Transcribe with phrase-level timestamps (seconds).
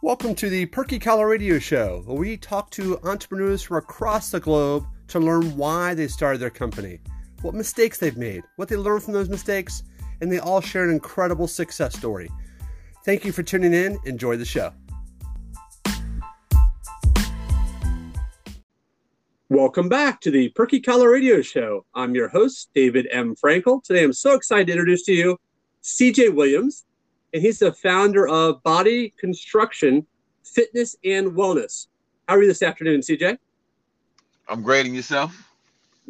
[0.00, 4.38] Welcome to the Perky Collar Radio Show, where we talk to entrepreneurs from across the
[4.38, 7.00] globe to learn why they started their company,
[7.42, 9.82] what mistakes they've made, what they learned from those mistakes,
[10.20, 12.30] and they all share an incredible success story.
[13.04, 13.98] Thank you for tuning in.
[14.04, 14.72] Enjoy the show.
[19.48, 21.84] Welcome back to the Perky Collar Radio Show.
[21.92, 23.34] I'm your host, David M.
[23.34, 23.82] Frankel.
[23.82, 25.38] Today I'm so excited to introduce to you
[25.82, 26.84] CJ Williams,
[27.32, 30.06] and he's the founder of Body Construction
[30.44, 31.88] Fitness and Wellness.
[32.28, 33.38] How are you this afternoon, CJ?
[34.48, 35.48] I'm great, and yourself?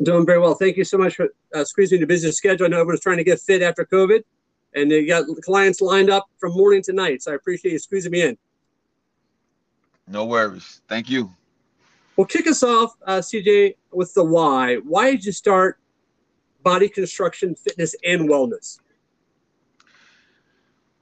[0.02, 0.54] doing very well.
[0.54, 2.66] Thank you so much for uh, squeezing the business schedule.
[2.66, 4.22] I know everyone's trying to get fit after COVID,
[4.74, 7.22] and you got clients lined up from morning to night.
[7.22, 8.38] So I appreciate you squeezing me in.
[10.06, 10.80] No worries.
[10.88, 11.34] Thank you.
[12.16, 14.76] Well, kick us off, uh, CJ, with the why.
[14.76, 15.78] Why did you start
[16.62, 18.80] body construction, fitness, and wellness?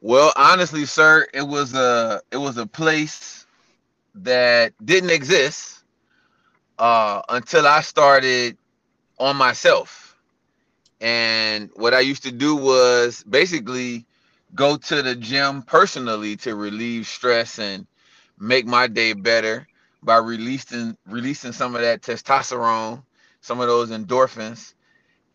[0.06, 3.46] Well, honestly, sir, it was a it was a place
[4.16, 5.84] that didn't exist
[6.78, 8.58] uh, until I started
[9.18, 10.16] on myself.
[11.00, 14.06] And what I used to do was basically
[14.54, 17.86] go to the gym personally to relieve stress and
[18.38, 19.68] make my day better
[20.02, 23.02] by releasing releasing some of that testosterone,
[23.42, 24.74] some of those endorphins.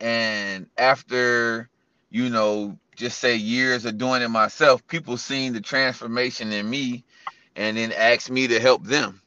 [0.02, 1.70] And after,
[2.12, 7.04] you know, just say years of doing it myself, people seeing the transformation in me
[7.56, 9.22] and then asked me to help them.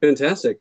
[0.00, 0.60] Fantastic.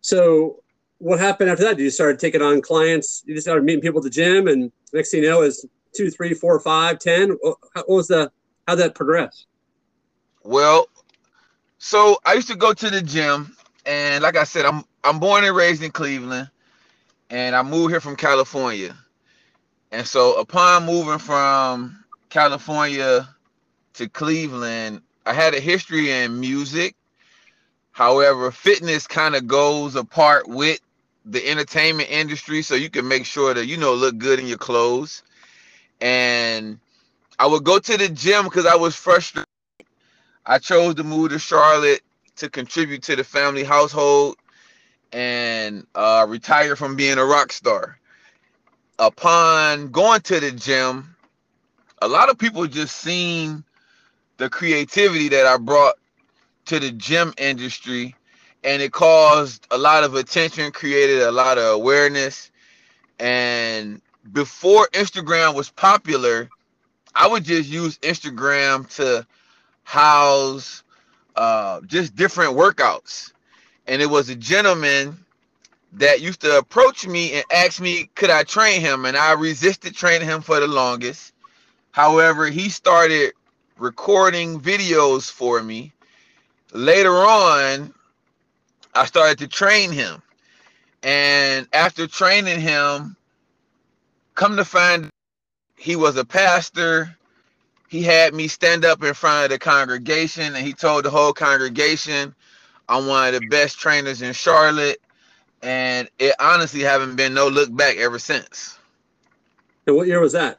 [0.00, 0.62] So
[0.98, 1.76] what happened after that?
[1.76, 4.70] Did you started taking on clients, you just started meeting people at the gym and
[4.92, 7.36] next thing you know is two, three, four, five, ten.
[7.42, 8.30] What was the
[8.68, 9.46] how that progress?
[10.44, 10.88] Well,
[11.78, 15.44] so I used to go to the gym, and like I said, I'm I'm born
[15.44, 16.50] and raised in Cleveland,
[17.30, 18.96] and I moved here from California.
[19.92, 23.28] And so upon moving from California
[23.94, 26.94] to Cleveland, I had a history in music.
[27.92, 30.80] However, fitness kind of goes apart with
[31.24, 34.58] the entertainment industry, so you can make sure that you know look good in your
[34.58, 35.22] clothes.
[36.00, 36.78] And
[37.38, 39.46] I would go to the gym because I was frustrated
[40.46, 42.00] I chose to move to Charlotte
[42.36, 44.36] to contribute to the family household
[45.12, 47.98] and uh, retire from being a rock star.
[48.98, 51.14] Upon going to the gym,
[52.02, 53.64] a lot of people just seen
[54.38, 55.94] the creativity that I brought
[56.66, 58.14] to the gym industry,
[58.64, 62.50] and it caused a lot of attention, created a lot of awareness.
[63.18, 64.00] And
[64.32, 66.48] before Instagram was popular,
[67.14, 69.26] I would just use Instagram to
[69.84, 70.82] house
[71.36, 73.32] uh, just different workouts.
[73.86, 75.24] And it was a gentleman
[75.94, 79.04] that used to approach me and ask me, could I train him?
[79.04, 81.32] And I resisted training him for the longest.
[81.90, 83.32] However, he started
[83.78, 85.92] recording videos for me.
[86.72, 87.94] Later on,
[88.94, 90.22] I started to train him.
[91.02, 93.16] And after training him,
[94.34, 95.10] come to find
[95.76, 97.16] he was a pastor
[97.88, 101.32] he had me stand up in front of the congregation and he told the whole
[101.32, 102.34] congregation
[102.88, 104.98] I'm one of the best trainers in Charlotte.
[105.62, 108.78] And it honestly haven't been no look back ever since.
[109.86, 110.58] And what year was that?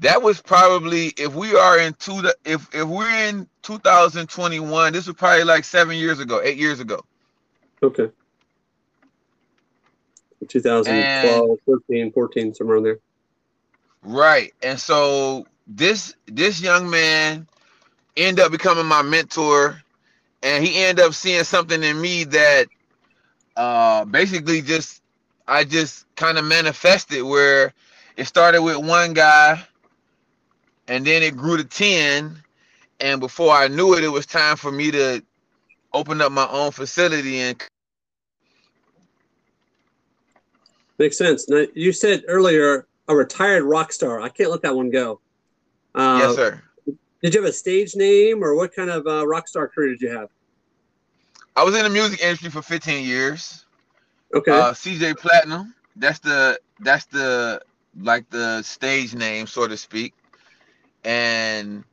[0.00, 5.16] That was probably if we are in two if if we're in 2021, this was
[5.16, 7.04] probably like seven years ago, eight years ago.
[7.82, 8.10] Okay.
[10.48, 12.98] 2012, and, 13, 14, somewhere in there.
[14.02, 14.52] Right.
[14.62, 17.46] And so this this young man
[18.16, 19.80] ended up becoming my mentor
[20.42, 22.66] and he ended up seeing something in me that
[23.56, 25.02] uh basically just
[25.46, 27.72] I just kind of manifested where
[28.16, 29.62] it started with one guy
[30.88, 32.36] and then it grew to 10
[33.00, 35.22] and before I knew it it was time for me to
[35.92, 37.62] open up my own facility and
[40.98, 41.48] makes sense.
[41.48, 44.20] Now you said earlier a retired rock star.
[44.20, 45.20] I can't let that one go.
[45.94, 46.62] Uh, yes, sir.
[47.22, 50.00] Did you have a stage name, or what kind of uh, rock star career did
[50.00, 50.28] you have?
[51.56, 53.64] I was in the music industry for 15 years.
[54.34, 54.52] Okay.
[54.52, 55.74] Uh, CJ Platinum.
[55.96, 57.62] That's the that's the
[58.00, 60.14] like the stage name, so to speak.
[61.04, 61.84] And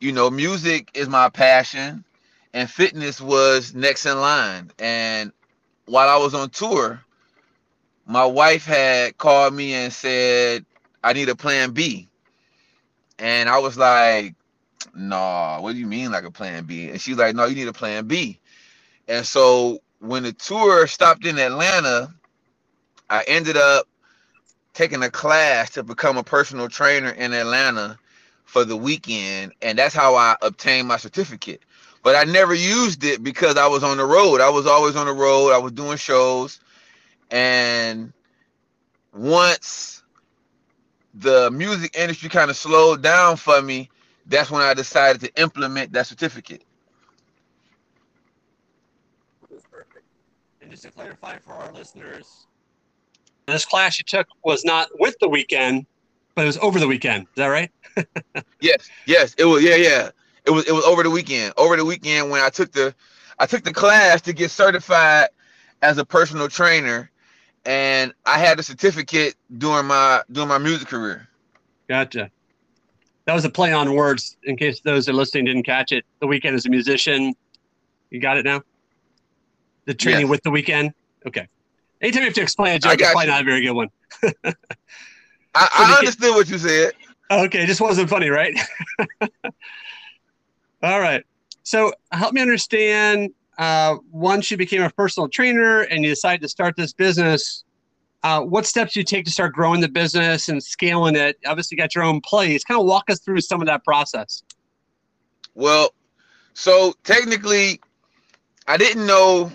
[0.00, 2.04] you know, music is my passion,
[2.54, 4.70] and fitness was next in line.
[4.78, 5.32] And
[5.86, 7.02] while I was on tour,
[8.06, 10.64] my wife had called me and said,
[11.04, 12.08] "I need a plan B."
[13.18, 14.34] And I was like,
[14.94, 16.90] nah, what do you mean like a plan B?
[16.90, 18.39] And she's like, no, you need a plan B.
[19.10, 22.14] And so when the tour stopped in Atlanta,
[23.10, 23.86] I ended up
[24.74, 27.98] taking a class to become a personal trainer in Atlanta
[28.44, 31.62] for the weekend, and that's how I obtained my certificate.
[32.02, 34.40] But I never used it because I was on the road.
[34.40, 35.52] I was always on the road.
[35.52, 36.60] I was doing shows,
[37.30, 38.12] and
[39.14, 40.02] once
[41.14, 43.90] the music industry kind of slowed down for me,
[44.26, 46.64] that's when I decided to implement that certificate.
[49.70, 50.06] perfect.
[50.62, 52.46] And just to clarify for our listeners,
[53.46, 55.84] this class you took was not with the Weeknd,
[56.34, 57.24] but it was over the weekend.
[57.24, 57.70] Is that right?
[58.60, 59.62] yes, yes, it was.
[59.62, 60.10] Yeah, yeah,
[60.46, 60.66] it was.
[60.66, 61.52] It was over the weekend.
[61.56, 62.94] Over the weekend when I took the,
[63.38, 65.28] I took the class to get certified
[65.82, 67.10] as a personal trainer,
[67.66, 71.28] and I had a certificate during my during my music career.
[71.88, 72.30] Gotcha.
[73.26, 74.38] That was a play on words.
[74.44, 77.34] In case those that are listening didn't catch it, the Weeknd as a musician.
[78.10, 78.62] You got it now.
[79.86, 80.30] The training yes.
[80.30, 80.92] with the Weeknd.
[81.26, 81.48] Okay.
[82.00, 83.30] Anytime you have to explain a joke, it's probably you.
[83.30, 83.88] not a very good one.
[85.54, 86.92] I, I understood what you said.
[87.30, 88.58] Okay, just wasn't funny, right?
[90.82, 91.24] All right.
[91.62, 93.30] So help me understand.
[93.58, 97.64] Uh, once you became a personal trainer and you decided to start this business,
[98.22, 101.38] uh, what steps you take to start growing the business and scaling it?
[101.46, 102.64] Obviously, you got your own place.
[102.64, 104.42] Kind of walk us through some of that process.
[105.54, 105.92] Well,
[106.54, 107.80] so technically,
[108.66, 109.52] I didn't know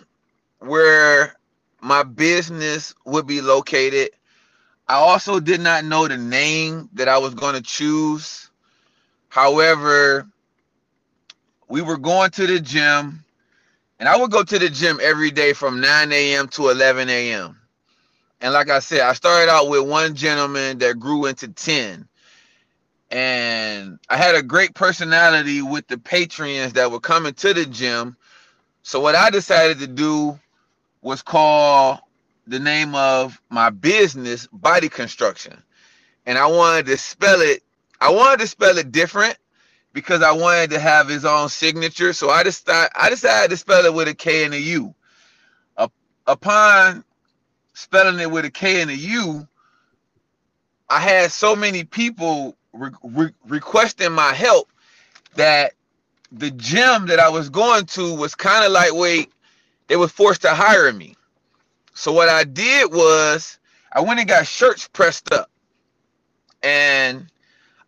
[0.60, 1.36] where
[1.82, 4.10] my business would be located.
[4.88, 8.50] I also did not know the name that I was going to choose.
[9.30, 10.28] However,
[11.68, 13.24] we were going to the gym,
[14.00, 16.48] and I would go to the gym every day from 9 a.m.
[16.50, 17.60] to 11 a.m.
[18.42, 22.08] And like I said, I started out with one gentleman that grew into 10.
[23.12, 28.18] And I had a great personality with the patrons that were coming to the gym.
[28.84, 30.40] So what I decided to do
[31.06, 32.00] was called
[32.48, 35.64] the name of my business body construction.
[36.26, 37.64] And i wanted to spell it
[38.02, 39.38] i wanted to spell it different
[39.94, 42.14] because i wanted to have his own signature.
[42.14, 44.96] So i just thought i decided to spell it with a k and a u.
[46.28, 47.04] Upon
[47.74, 49.48] spelling it with a k and a u
[50.90, 54.70] i had so many people re- re- requesting my help
[55.36, 55.74] that
[56.32, 59.32] the gym that i was going to was kind of wait
[59.88, 61.16] they were forced to hire me.
[61.94, 63.60] So what I did was
[63.94, 65.50] I went and got shirts pressed up.
[66.64, 67.28] And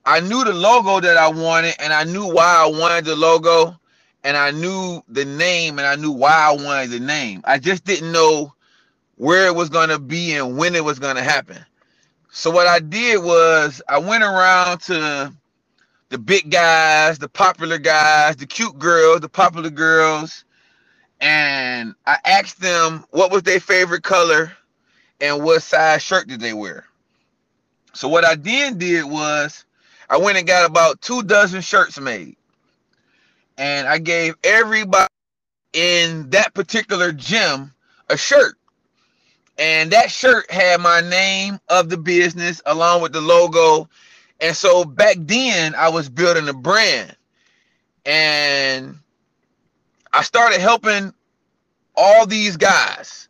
[0.05, 3.77] I knew the logo that I wanted and I knew why I wanted the logo
[4.23, 7.41] and I knew the name and I knew why I wanted the name.
[7.45, 8.53] I just didn't know
[9.15, 11.57] where it was going to be and when it was going to happen.
[12.31, 15.33] So what I did was I went around to
[16.09, 20.45] the big guys, the popular guys, the cute girls, the popular girls,
[21.19, 24.51] and I asked them what was their favorite color
[25.19, 26.85] and what size shirt did they wear.
[27.93, 29.65] So what I then did was
[30.09, 32.37] I went and got about two dozen shirts made.
[33.57, 35.07] And I gave everybody
[35.73, 37.73] in that particular gym
[38.09, 38.55] a shirt.
[39.57, 43.89] And that shirt had my name of the business along with the logo.
[44.39, 47.15] And so back then I was building a brand.
[48.05, 48.99] And
[50.17, 51.13] I started helping
[51.95, 53.29] all these guys,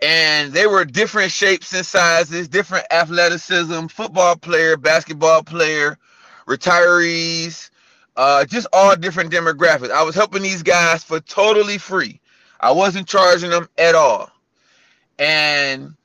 [0.00, 5.98] and they were different shapes and sizes, different athleticism, football player, basketball player,
[6.46, 7.70] retirees,
[8.16, 9.90] uh, just all different demographics.
[9.90, 12.20] I was helping these guys for totally free.
[12.60, 14.30] I wasn't charging them at all.
[15.18, 15.96] And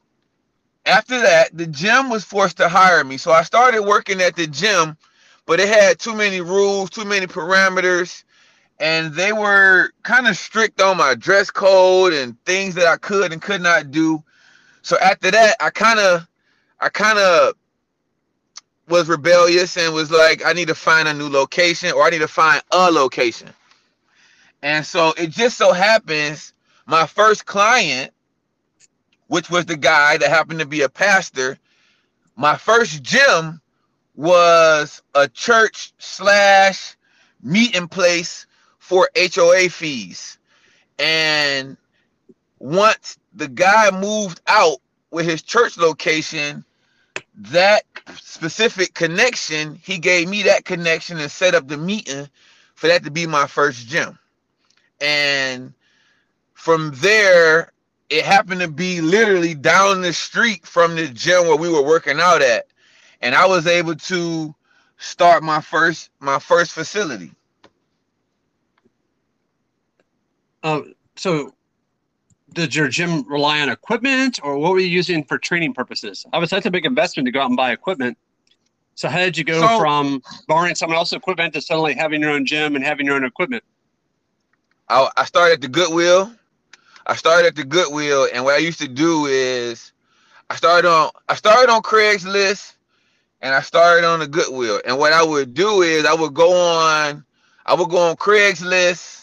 [0.87, 3.17] after that, the gym was forced to hire me.
[3.17, 4.97] So I started working at the gym,
[5.45, 8.23] but it had too many rules, too many parameters
[8.79, 13.31] and they were kind of strict on my dress code and things that I could
[13.31, 14.23] and could not do.
[14.81, 16.27] So after that, I kind of,
[16.79, 17.53] I kind of
[18.89, 22.19] was rebellious and was like, I need to find a new location or I need
[22.19, 23.49] to find a location.
[24.61, 26.53] And so it just so happens
[26.85, 28.11] my first client,
[29.27, 31.57] which was the guy that happened to be a pastor,
[32.35, 33.61] my first gym
[34.15, 36.95] was a church slash
[37.41, 38.45] meeting place
[38.93, 40.37] for HOA fees.
[40.99, 41.77] And
[42.59, 44.77] once the guy moved out
[45.09, 46.63] with his church location,
[47.35, 47.85] that
[48.21, 52.29] specific connection, he gave me that connection and set up the meeting
[52.75, 54.19] for that to be my first gym.
[55.01, 55.73] And
[56.53, 57.73] from there,
[58.11, 62.19] it happened to be literally down the street from the gym where we were working
[62.19, 62.67] out at.
[63.23, 64.53] And I was able to
[64.99, 67.31] start my first my first facility.
[70.63, 71.53] Um, so
[72.53, 76.25] did your gym rely on equipment or what were you using for training purposes?
[76.33, 78.17] Obviously, that's a big investment to go out and buy equipment.
[78.95, 82.31] So how did you go So- from borrowing someone else's equipment to suddenly having your
[82.31, 83.63] own gym and having your own equipment?
[84.89, 86.31] I, I started at the Goodwill.
[87.05, 89.91] I started at the Goodwill, and what I used to do is
[90.49, 92.75] I started on I started on Craigslist,
[93.41, 94.81] and I started on the Goodwill.
[94.85, 97.25] And what I would do is I would go on
[97.65, 99.22] I would go on Craigslist,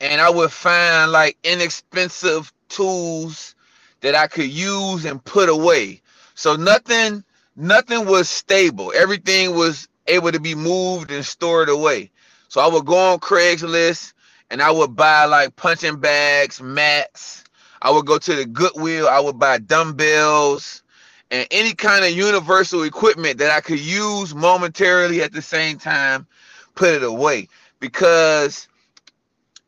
[0.00, 3.54] and I would find like inexpensive tools
[4.00, 6.02] that I could use and put away.
[6.34, 7.24] So nothing
[7.56, 8.92] nothing was stable.
[8.96, 12.10] Everything was able to be moved and stored away.
[12.48, 14.12] So I would go on Craigslist
[14.50, 17.44] and I would buy like punching bags, mats.
[17.82, 19.08] I would go to the Goodwill.
[19.08, 20.82] I would buy dumbbells
[21.30, 26.26] and any kind of universal equipment that I could use momentarily at the same time,
[26.74, 27.48] put it away.
[27.80, 28.68] Because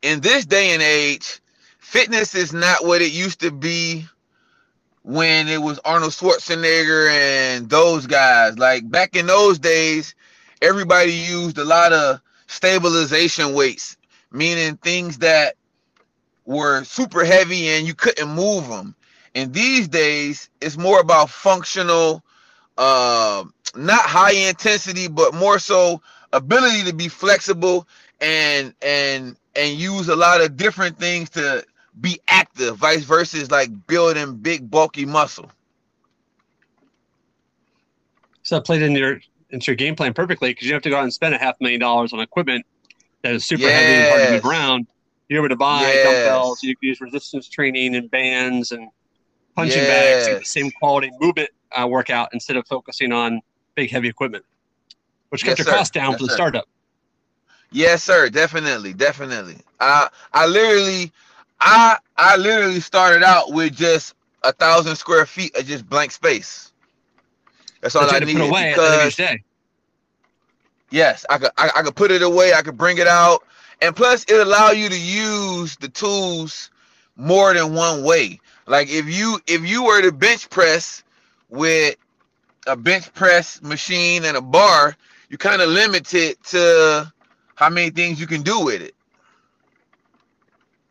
[0.01, 1.41] in this day and age,
[1.79, 4.05] fitness is not what it used to be
[5.03, 8.57] when it was Arnold Schwarzenegger and those guys.
[8.57, 10.15] Like back in those days,
[10.61, 13.97] everybody used a lot of stabilization weights
[14.31, 15.55] meaning things that
[16.45, 18.95] were super heavy and you couldn't move them.
[19.35, 22.23] And these days, it's more about functional,
[22.77, 23.43] uh,
[23.75, 26.01] not high intensity, but more so
[26.33, 27.87] ability to be flexible
[28.21, 31.65] and and and use a lot of different things to
[31.99, 32.77] be active.
[32.77, 35.51] Vice versa, is like building big bulky muscle.
[38.43, 40.97] So that played into your into your game plan perfectly because you have to go
[40.97, 42.65] out and spend a half million dollars on equipment
[43.23, 44.87] that is super heavy and hard to move around.
[45.29, 46.03] You're able to buy Yes.
[46.03, 48.89] dumbbells, you can use resistance training and bands and
[49.55, 53.41] punching bags to the same quality movement uh, workout instead of focusing on
[53.75, 54.43] big heavy equipment,
[55.29, 55.71] which kept Yes, your sir.
[55.75, 56.33] costs down Yes, for the sir.
[56.33, 56.65] startup.
[57.71, 58.29] Yes, sir.
[58.29, 59.57] Definitely, definitely.
[59.79, 61.11] I I literally,
[61.59, 64.13] I I literally started out with just
[64.43, 66.71] a thousand square feet of just blank space.
[67.81, 69.37] That's all I needed put away at the end of because
[70.89, 72.53] yes, I could I, I could put it away.
[72.53, 73.43] I could bring it out,
[73.81, 76.69] and plus it allow you to use the tools
[77.15, 78.39] more than one way.
[78.67, 81.03] Like if you if you were to bench press
[81.49, 81.95] with
[82.67, 84.95] a bench press machine and a bar,
[85.29, 87.11] you kind of limited to
[87.61, 88.95] how many things you can do with it.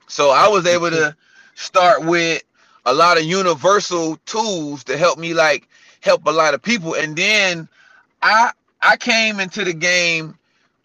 [0.09, 1.17] So I was able to
[1.57, 2.43] start with
[2.87, 5.69] a lot of universal tools to help me like
[6.01, 6.95] help a lot of people.
[6.95, 7.69] And then
[8.23, 10.39] I I came into the game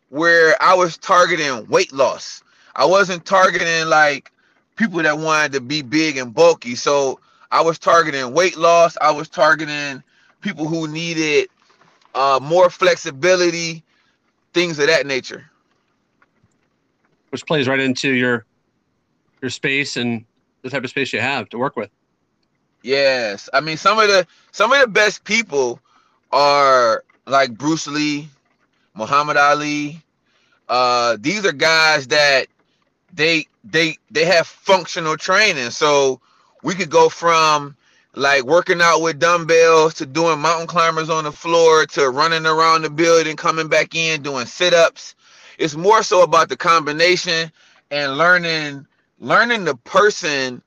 [0.10, 2.44] where I was targeting weight loss.
[2.76, 4.32] I wasn't targeting like
[4.78, 6.76] people that wanted to be big and bulky.
[6.76, 7.20] So
[7.52, 8.98] I was targeting weight loss.
[9.02, 10.04] I was targeting
[10.42, 11.50] people who needed
[12.16, 13.84] uh, more flexibility,
[14.54, 15.46] things of that nature.
[17.36, 18.46] Which plays right into your
[19.42, 20.24] your space and
[20.62, 21.90] the type of space you have to work with.
[22.82, 25.82] Yes, I mean some of the some of the best people
[26.32, 28.30] are like Bruce Lee,
[28.94, 30.02] Muhammad Ali.
[30.70, 32.48] Uh, these are guys that
[33.14, 35.72] they they they have functional training.
[35.72, 36.22] So
[36.64, 37.76] we could go from
[38.14, 42.84] like working out with dumbbells to doing mountain climbers on the floor to running around
[42.84, 45.16] the building, coming back in, doing sit-ups.
[45.58, 47.52] It's more so about the combination
[47.92, 48.86] and learning
[49.20, 50.62] learning the person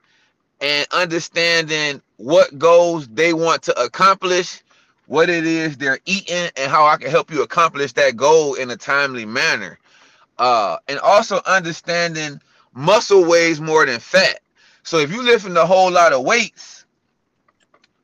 [0.61, 4.62] and understanding what goals they want to accomplish,
[5.07, 8.71] what it is they're eating, and how I can help you accomplish that goal in
[8.71, 9.78] a timely manner.
[10.38, 12.40] Uh, and also understanding
[12.75, 14.40] muscle weighs more than fat.
[14.83, 16.85] So if you're lifting a whole lot of weights,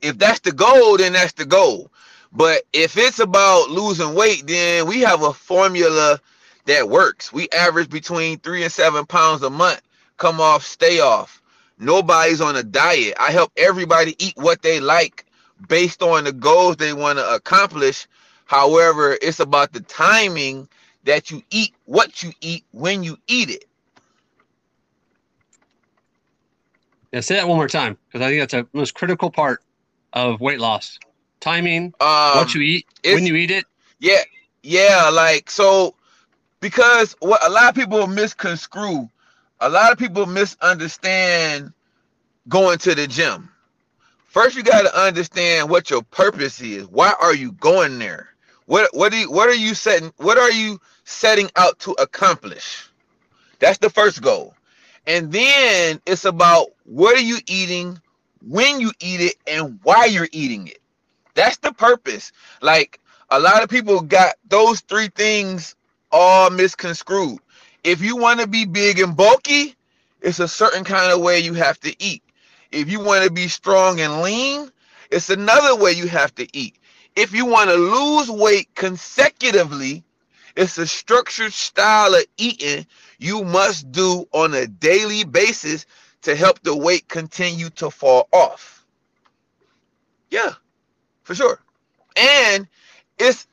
[0.03, 1.91] if that's the goal, then that's the goal.
[2.33, 6.21] But if it's about losing weight, then we have a formula
[6.67, 7.33] that works.
[7.33, 9.83] We average between three and seven pounds a month.
[10.17, 11.43] Come off, stay off.
[11.79, 13.15] Nobody's on a diet.
[13.19, 15.27] I help everybody eat what they like
[15.69, 18.07] based on the goals they want to accomplish.
[18.47, 20.69] However, it's about the timing
[21.05, 23.65] that you eat what you eat when you eat it.
[27.13, 29.63] Yeah, say that one more time because I think that's a most critical part
[30.13, 30.99] of weight loss.
[31.41, 33.67] Timing, Um, what you eat, when you eat it.
[33.99, 34.23] Yeah,
[34.63, 35.95] yeah, like so
[36.65, 39.07] because what a lot of people misconstrue,
[39.61, 41.75] a lot of people misunderstand
[42.49, 43.51] going to the gym.
[44.29, 46.87] First, you got to understand what your purpose is.
[46.87, 48.31] Why are you going there?
[48.65, 52.89] What what do you, what are you setting what are you setting out to accomplish?
[53.59, 54.55] That's the first goal.
[55.07, 58.01] And then it's about what are you eating,
[58.41, 60.81] when you eat it, and why you're eating it.
[61.35, 62.33] That's the purpose.
[62.63, 65.77] Like a lot of people got those three things
[66.15, 67.41] all misconstrued.
[67.85, 69.77] If you want to be big and bulky,
[70.23, 72.23] it's a certain kind of way you have to eat.
[72.73, 74.71] If you want to be strong and lean,
[75.11, 76.77] it's another way you have to eat.
[77.17, 80.05] if you want to lose weight consecutively,
[80.57, 82.87] it's a structured style of eating
[83.19, 85.87] you must do on a daily basis
[86.23, 88.85] to help the weight continue to fall off.
[90.31, 90.55] Yeah,
[91.25, 91.61] for sure.
[92.17, 92.69] And
[93.19, 93.47] it's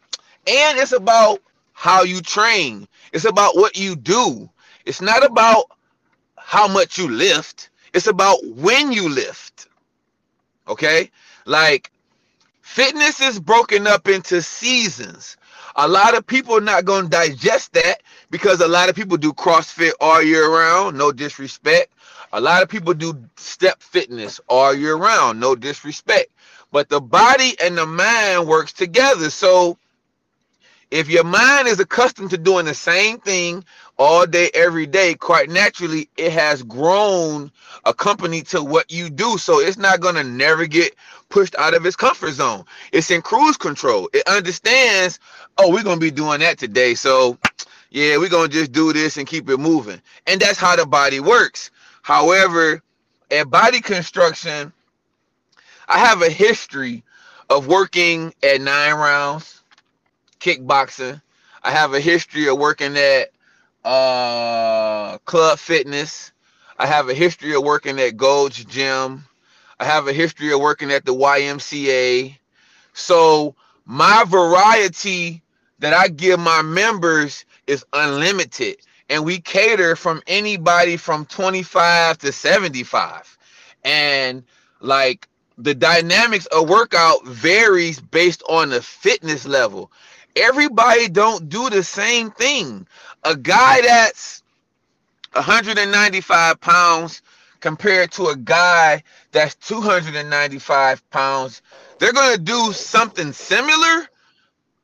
[0.48, 1.42] and it's about
[1.82, 2.88] how you train.
[3.12, 4.48] It's about what you do.
[4.86, 5.66] It's not about
[6.38, 7.72] how much you lift.
[7.96, 9.68] It's about when you lift.
[10.68, 11.10] Okay?
[11.48, 11.92] Like
[12.62, 15.38] fitness is broken up into seasons.
[15.76, 19.18] A lot of people are not going to digest that because a lot of people
[19.18, 21.94] do CrossFit all year round, no disrespect.
[22.32, 26.32] A lot of people do step fitness all year round, no disrespect.
[26.72, 29.32] But the body and the mind works together.
[29.32, 29.80] So
[30.92, 33.64] if your mind is accustomed to doing the same thing
[33.98, 37.52] all day, every day, quite naturally, it has grown
[37.86, 39.38] accompanied to what you do.
[39.38, 40.96] So it's not going to never get
[41.30, 42.66] pushed out of its comfort zone.
[42.92, 44.10] It's in cruise control.
[44.14, 45.20] It understands,
[45.58, 46.94] oh, we're going to be doing that today.
[46.96, 47.38] So
[47.90, 50.02] yeah, we're going to just do this and keep it moving.
[50.28, 51.72] And that's how the body works.
[52.02, 52.82] However,
[53.30, 54.74] at body construction,
[55.88, 57.04] I have a history
[57.50, 59.61] of working at nine rounds,
[60.42, 61.22] kickboxing.
[61.64, 63.32] I have a history of working at
[63.86, 66.34] uh, club fitness.
[66.80, 69.26] I have a history of working at Gold's Gym.
[69.80, 72.38] I have a history of working at the YMCA.
[72.94, 73.56] So
[73.86, 75.44] my variety
[75.80, 78.78] that I give my members is unlimited.
[79.10, 83.38] And we cater from anybody from 25 to 75.
[83.86, 84.44] And
[84.82, 89.92] like the dynamics of workout varies based on the fitness level.
[90.36, 92.88] Everybody don't do the same thing.
[93.24, 94.44] A guy that's
[95.34, 97.22] 195 pounds
[97.60, 101.62] compared to a guy that's 295 pounds,
[102.00, 104.08] they're to do something similar,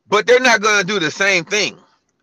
[0.08, 1.78] but they're not to do the same thing.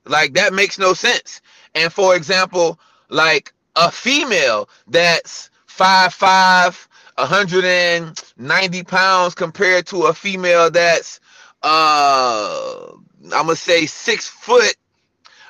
[0.06, 1.40] Like that makes no sense.
[1.74, 10.70] And for example, like a female that's five five 190 pounds compared to a female
[10.70, 11.20] that's
[11.62, 12.92] uh
[13.24, 14.76] I'm gonna say six foot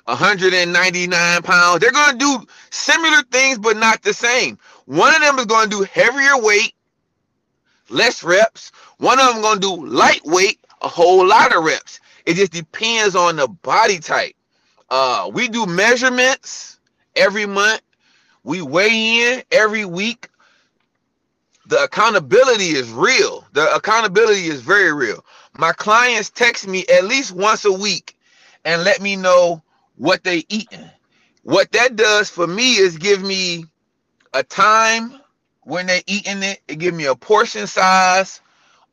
[0.06, 1.80] 199 pounds.
[1.80, 4.58] They're gonna do similar things, but not the same.
[4.86, 6.74] One of them is gonna do heavier weight,
[7.88, 8.72] less reps.
[8.98, 12.00] One of them is gonna do lightweight, a whole lot of reps.
[12.26, 14.34] It just depends on the body type.
[14.90, 16.78] Uh, we do measurements
[17.16, 17.80] every month.
[18.44, 20.28] We weigh in every week
[21.66, 23.46] the accountability is real.
[23.52, 25.24] The accountability is very real.
[25.56, 28.16] My clients text me at least once a week
[28.64, 29.62] and let me know
[29.96, 30.90] what they eating.
[31.42, 33.66] What that does for me is give me
[34.32, 35.20] a time
[35.62, 36.60] when they're eating it.
[36.66, 38.40] It gives me a portion size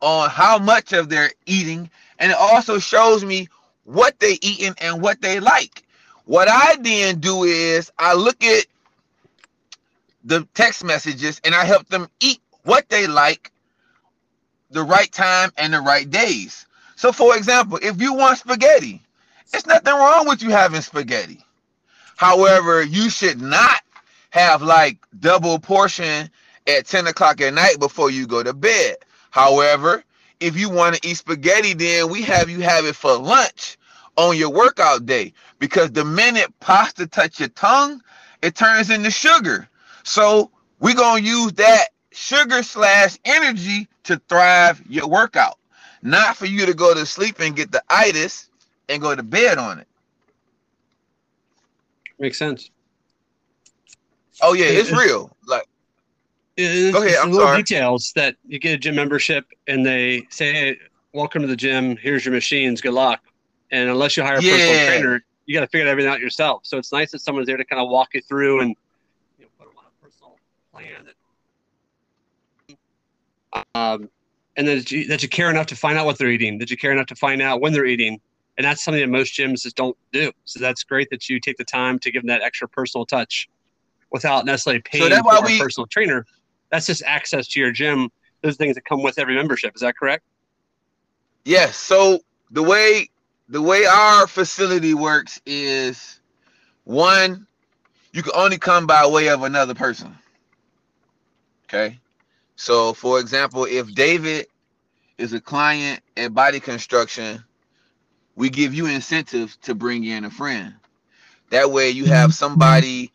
[0.02, 1.90] on how much of they're eating.
[2.20, 3.48] And it also shows me
[3.86, 5.84] what they eating and what they like.
[6.26, 8.66] What I then do is I look at
[10.24, 13.52] the text messages and I help them eat what they like,
[14.72, 16.66] the right time, and the right days.
[16.96, 19.02] So, for example, if you want spaghetti,
[19.54, 21.44] it's nothing wrong with you having spaghetti.
[22.16, 23.82] However, you should not
[24.30, 26.30] have like double portion
[26.68, 28.98] at 10 o'clock at night before you go to bed.
[29.32, 30.04] However,
[30.40, 33.78] if you want to eat spaghetti, then we have you have it for lunch
[34.18, 38.02] on your workout day because the minute pasta touch your tongue,
[38.42, 39.68] it turns into sugar.
[40.04, 45.58] So we're gonna use that sugar slash energy to thrive your workout,
[46.02, 48.50] not for you to go to sleep and get the itis
[48.90, 49.88] and go to bed on it.
[52.20, 52.70] Makes sense.
[54.42, 55.36] Oh yeah, it's real.
[55.48, 55.66] Like,
[56.58, 57.18] it's, go ahead.
[57.22, 57.64] I'm little sorry.
[57.64, 60.78] Details that you get a gym membership and they say, hey,
[61.14, 61.96] "Welcome to the gym.
[61.98, 62.82] Here's your machines.
[62.82, 63.22] Good luck."
[63.72, 64.52] And unless you hire a yeah.
[64.52, 66.62] personal trainer, you got to figure everything out yourself.
[66.66, 68.76] So it's nice that someone's there to kind of walk you through and
[69.40, 70.38] you know, put them on a personal
[70.72, 71.14] plan that
[73.76, 74.10] um,
[74.58, 76.78] and that you, that you care enough to find out what they're eating, that you
[76.78, 78.20] care enough to find out when they're eating.
[78.58, 80.32] And that's something that most gyms just don't do.
[80.46, 83.50] So that's great that you take the time to give them that extra personal touch
[84.12, 86.26] without necessarily paying so for we, a personal trainer.
[86.70, 88.10] That's just access to your gym.
[88.42, 89.74] Those things that come with every membership.
[89.76, 90.24] Is that correct?
[91.46, 91.78] Yes.
[91.78, 92.20] So
[92.52, 93.10] the way
[93.50, 96.20] the way our facility works is
[96.84, 97.46] one,
[98.14, 100.18] you can only come by way of another person.
[101.66, 102.00] Okay.
[102.62, 104.46] So, for example, if David
[105.18, 107.44] is a client at Body Construction,
[108.36, 110.76] we give you incentives to bring in a friend.
[111.50, 112.34] That way, you have mm-hmm.
[112.34, 113.12] somebody,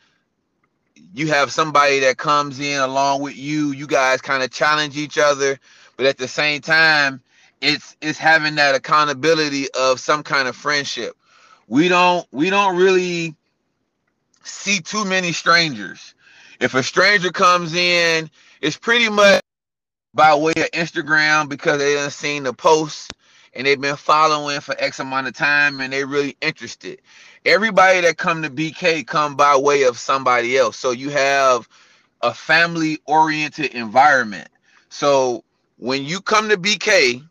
[1.15, 3.71] you have somebody that comes in along with you.
[3.71, 5.61] You guys kind of challenge each other,
[5.97, 7.23] but at the same time,
[7.61, 11.17] it's it's having that accountability of some kind of friendship.
[11.69, 13.37] We don't we don't really
[14.43, 16.16] see too many strangers.
[16.61, 19.43] If a stranger comes in, it's pretty much
[20.15, 23.13] by way of Instagram because they done seen the post
[23.55, 27.01] and they've been following for X amount of time and they're really interested.
[27.45, 30.79] Everybody that come to BK come by way of somebody else.
[30.79, 31.69] So you have
[32.23, 34.49] a family oriented environment.
[34.89, 35.45] So
[35.77, 37.23] when you come to BK,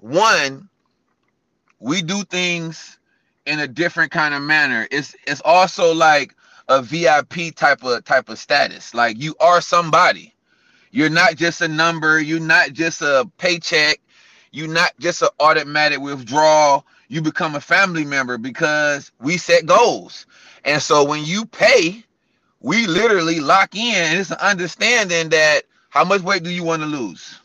[0.00, 0.68] one,
[1.80, 2.98] we do things
[3.46, 4.86] in a different kind of manner.
[4.90, 6.35] It's it's also like
[6.68, 8.94] a VIP type of type of status.
[8.94, 10.34] Like you are somebody.
[10.90, 12.20] You're not just a number.
[12.20, 14.00] You're not just a paycheck.
[14.50, 16.86] You're not just an automatic withdrawal.
[17.08, 20.26] You become a family member because we set goals.
[20.64, 22.02] And so when you pay,
[22.60, 24.18] we literally lock in.
[24.18, 27.38] It's an understanding that how much weight do you want to lose?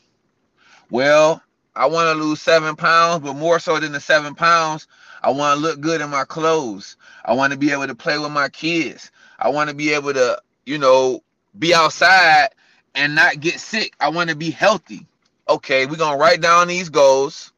[0.90, 1.42] Well,
[1.76, 4.88] I want to lose seven pounds, but more so than the seven pounds,
[5.22, 6.98] I want to look good in my clothes.
[7.24, 9.12] I want to be able to play with my kids.
[9.40, 11.24] I want to be able to, you know,
[11.58, 12.50] be outside
[12.96, 13.94] and not get sick.
[14.00, 15.06] I want to be healthy.
[15.48, 17.52] Okay, we're going to write down these goals.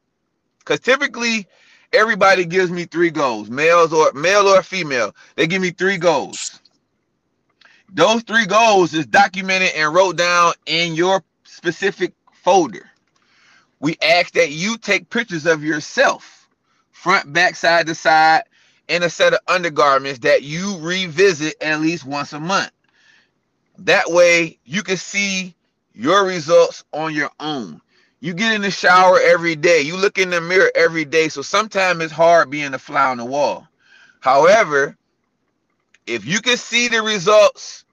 [0.58, 1.46] Because typically,
[1.92, 5.14] everybody gives me three goals males or male or female.
[5.36, 6.60] They give me three goals.
[7.92, 12.90] Those three goals is documented and wrote down in your specific folder.
[13.78, 16.43] We ask that you take pictures of yourself,
[17.04, 18.44] front, back, side to side,
[18.88, 22.70] in a set of undergarments that you revisit at least once a month.
[23.80, 25.54] That way you can see
[25.92, 27.82] your results on your own.
[28.20, 29.82] You get in the shower every day.
[29.82, 31.28] You look in the mirror every day.
[31.28, 33.68] So sometimes it's hard being a fly on the wall.
[34.20, 34.96] However,
[36.06, 37.84] if you can see the results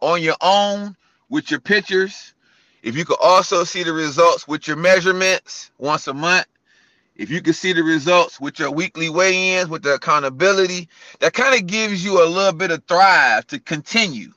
[0.00, 0.96] on your own
[1.28, 2.34] with your pictures,
[2.82, 6.46] if you could also see the results with your measurements once a month,
[7.16, 10.88] if you can see the results with your weekly weigh-ins, with the accountability,
[11.20, 14.32] that kind of gives you a little bit of thrive to continue.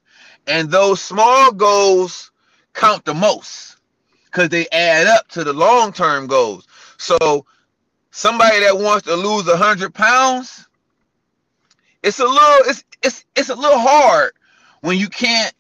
[0.48, 2.32] And those small goals
[2.74, 3.78] count the most
[4.26, 6.68] because they add up to the long-term goals.
[6.98, 7.46] So
[8.12, 10.68] somebody that wants to lose a hundred pounds,
[12.02, 14.32] it's a little it's it's it's a little hard
[14.82, 15.54] when you can't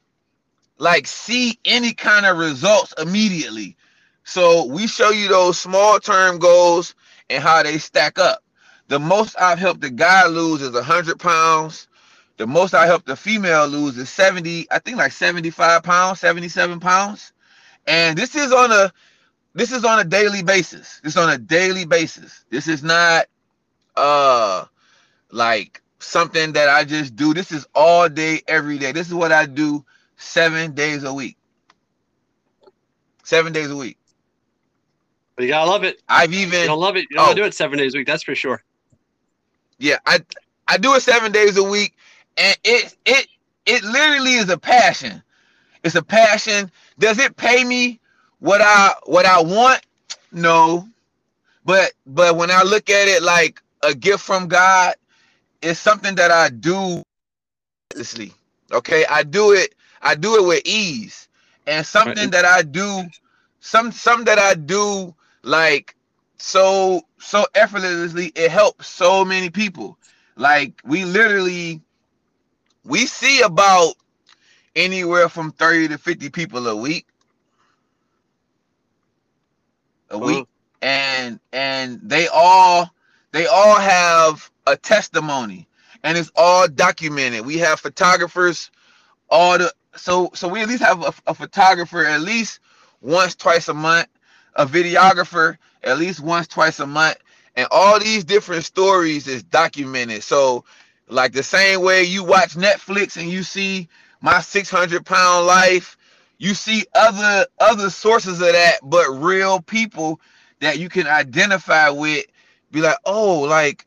[0.78, 3.76] like see any kind of results immediately.
[4.24, 6.96] So we show you those small term goals
[7.30, 8.44] and how they stack up.
[8.88, 11.88] The most I've helped the guy lose is 100 pounds.
[12.38, 16.80] The most I helped the female lose is 70, I think like 75 pounds, 77
[16.80, 17.34] pounds.
[17.88, 18.92] And this is on a
[19.54, 21.02] this is on a daily basis.
[21.04, 22.46] This is on a daily basis.
[22.50, 23.26] This is not
[23.96, 24.66] uh
[25.32, 27.34] like something that I just do.
[27.36, 28.94] This is all day, every day.
[28.94, 29.86] This is what I do
[30.18, 31.38] seven days a week.
[33.24, 33.99] Seven days a week.
[35.40, 36.02] But you gotta love it.
[36.10, 37.08] I've even you don't love it.
[37.10, 38.08] You don't oh, do it seven days a week.
[38.08, 38.62] That's for sure.
[39.78, 40.20] Yeah, I
[40.68, 41.96] I do it seven days a week,
[42.36, 43.26] and it it
[43.66, 45.24] it literally is a passion.
[45.86, 46.70] It's a passion.
[46.98, 48.02] Does it pay me
[48.40, 49.80] what I what I want?
[50.34, 50.90] No,
[51.64, 54.96] but but when I look at it like a gift from God,
[55.62, 57.02] it's something that I do.
[58.74, 61.30] Okay, I do it I do it with ease.
[61.66, 62.32] And something right.
[62.34, 63.04] that I do,
[63.62, 65.96] some some that I do like
[66.38, 69.98] so so effortlessly, it helps so many people.
[70.36, 71.82] Like we literally
[72.86, 73.96] we see about
[74.76, 77.06] anywhere from 30 to 50 people a week.
[80.10, 80.26] A uh-huh.
[80.26, 80.48] week.
[80.82, 82.90] And and they all
[83.32, 85.68] they all have a testimony
[86.04, 87.46] and it's all documented.
[87.46, 88.72] We have photographers
[89.30, 92.60] all the so so we at least have a, a photographer at least
[93.02, 94.08] once twice a month
[94.60, 97.18] a videographer at least once twice a month
[97.56, 100.64] and all these different stories is documented so
[101.08, 103.90] like the same way you watch netflix and you see
[104.22, 105.98] my 600 pound life
[106.38, 110.22] you see other other sources of that but real people
[110.60, 112.26] that you can identify with
[112.72, 113.86] be like oh like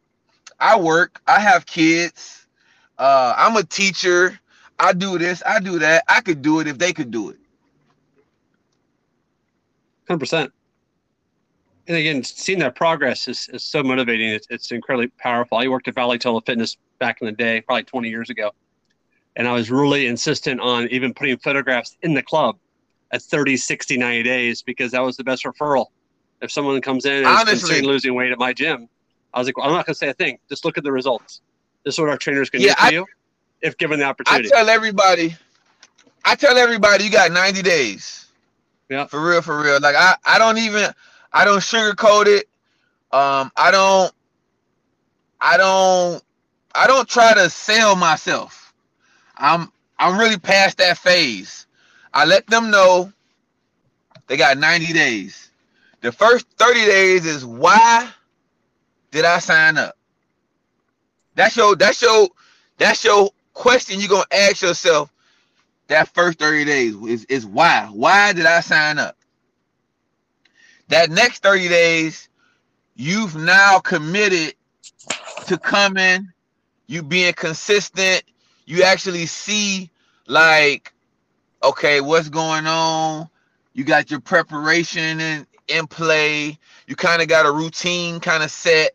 [0.59, 2.47] i work i have kids
[2.99, 4.41] uh i'm a teacher
[4.83, 6.05] I do this, I do that.
[6.09, 7.39] I could do it if they could do it.
[10.09, 10.53] Hundred percent.
[11.93, 14.31] And again, seeing that progress is, is so motivating.
[14.31, 15.59] It's, it's incredibly powerful.
[15.59, 18.53] I worked at Bally Total Fitness back in the day, probably 20 years ago.
[19.37, 22.57] And I was really insistent on even putting photographs in the club
[23.11, 25.89] at 30, 60, 90 days because that was the best referral.
[26.41, 28.89] If someone comes in and Honestly, is losing weight at my gym,
[29.35, 30.39] I was like, well, I'm not going to say a thing.
[30.49, 31.43] Just look at the results.
[31.85, 33.07] This is what our trainers can yeah, do for I, you
[33.61, 34.49] if given the opportunity.
[34.51, 35.37] I tell everybody,
[36.25, 38.29] I tell everybody you got 90 days.
[38.89, 39.07] Yeah.
[39.09, 39.79] For real, for real.
[39.79, 40.91] Like I, I don't even
[41.33, 42.49] I don't sugarcoat it.
[43.13, 44.13] Um, I don't,
[45.41, 46.23] I don't,
[46.75, 48.73] I don't try to sell myself.
[49.37, 51.67] I'm, I'm really past that phase.
[52.15, 53.13] I let them know
[54.27, 55.51] they got 90 days.
[56.01, 58.11] The first 30 days is why
[59.11, 59.97] did I sign up?
[61.35, 62.29] That's your, that's your,
[62.79, 65.13] that's your question you're gonna ask yourself
[65.89, 67.89] that first 30 days is, is why?
[67.93, 69.17] Why did I sign up?
[70.93, 72.29] That next 30 days,
[72.95, 74.55] you've now committed
[75.47, 76.31] to coming,
[76.87, 78.25] you being consistent,
[78.67, 79.91] you actually see
[80.27, 80.93] like,
[81.63, 83.31] okay, what's going on?
[83.73, 88.51] You got your preparation in, in play, you kind of got a routine kind of
[88.51, 88.91] set.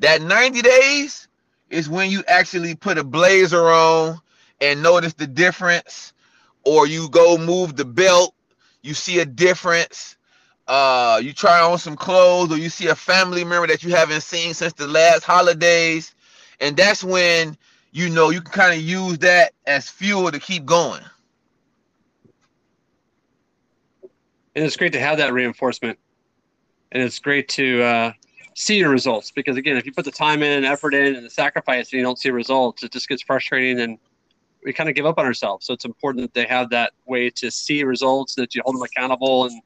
[0.00, 1.28] That 90 days
[1.70, 4.20] is when you actually put a blazer on
[4.60, 6.12] and notice the difference,
[6.66, 8.34] or you go move the belt,
[8.82, 10.18] you see a difference.
[10.70, 14.20] Uh, you try on some clothes, or you see a family member that you haven't
[14.20, 16.14] seen since the last holidays,
[16.60, 17.58] and that's when
[17.90, 21.02] you know you can kind of use that as fuel to keep going.
[24.54, 25.98] And it's great to have that reinforcement,
[26.92, 28.12] and it's great to uh,
[28.54, 31.26] see your results because again, if you put the time in, and effort in, and
[31.26, 33.98] the sacrifice, and you don't see results, it just gets frustrating and
[34.64, 35.66] we kind of give up on ourselves.
[35.66, 38.82] So it's important that they have that way to see results, that you hold them
[38.82, 39.60] accountable, and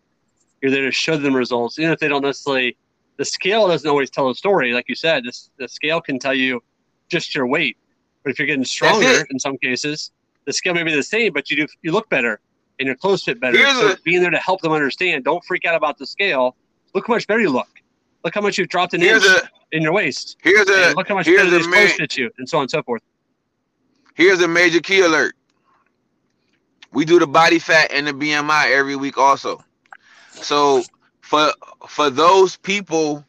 [0.64, 2.74] you're there to show them results, even if they don't necessarily.
[3.18, 5.24] The scale doesn't always tell a story, like you said.
[5.24, 6.60] This, the scale can tell you
[7.08, 7.76] just your weight,
[8.22, 10.10] but if you're getting stronger, in some cases,
[10.46, 12.40] the scale may be the same, but you do you look better
[12.78, 13.58] and your clothes fit better.
[13.58, 15.22] Here's so a- being there to help them understand.
[15.22, 16.56] Don't freak out about the scale.
[16.94, 17.68] Look how much better you look.
[18.24, 20.38] Look how much you've dropped an Here's inch a in your waist.
[20.42, 22.56] here's a And look how much here's better these ma- clothes fit you, and so
[22.56, 23.02] on and so forth.
[24.14, 25.34] here's a major key alert.
[26.92, 29.62] We do the body fat and the BMI every week also.
[30.44, 30.82] So
[31.22, 31.52] for
[31.88, 33.24] for those people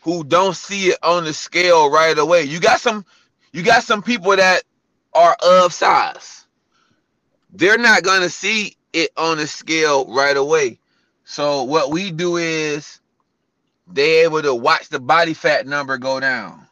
[0.00, 3.04] who don't see it on the scale right away, you got some
[3.52, 4.62] you got some people that
[5.12, 6.46] are of size.
[7.52, 10.78] They're not gonna see it on the scale right away.
[11.24, 13.00] So what we do is
[13.86, 16.66] they able to watch the body fat number go down.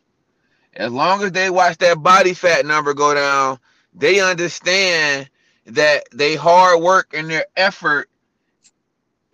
[0.75, 3.59] As long as they watch that body fat number go down,
[3.93, 5.29] they understand
[5.67, 8.09] that they hard work and their effort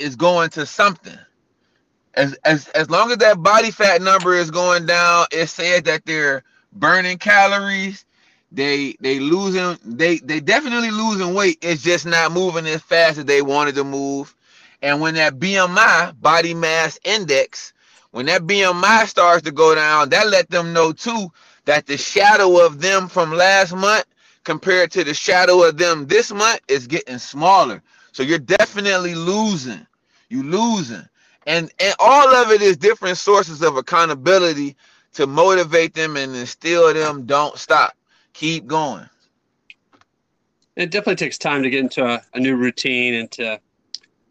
[0.00, 1.18] is going to something.
[2.14, 6.06] As as as long as that body fat number is going down, it says that
[6.06, 8.06] they're burning calories.
[8.52, 11.58] They they losing they they definitely losing weight.
[11.62, 14.36] It's just not moving as fast as they wanted to move.
[14.82, 17.72] And when that BMI body mass index,
[18.12, 21.32] when that BMI starts to go down, that let them know too
[21.64, 24.04] that the shadow of them from last month
[24.44, 27.82] compared to the shadow of them this month is getting smaller.
[28.12, 29.86] So you're definitely losing.
[30.30, 31.06] You losing.
[31.46, 34.76] And and all of it is different sources of accountability
[35.14, 37.94] to motivate them and instill them don't stop.
[38.32, 39.08] Keep going.
[40.76, 43.60] It definitely takes time to get into a, a new routine and to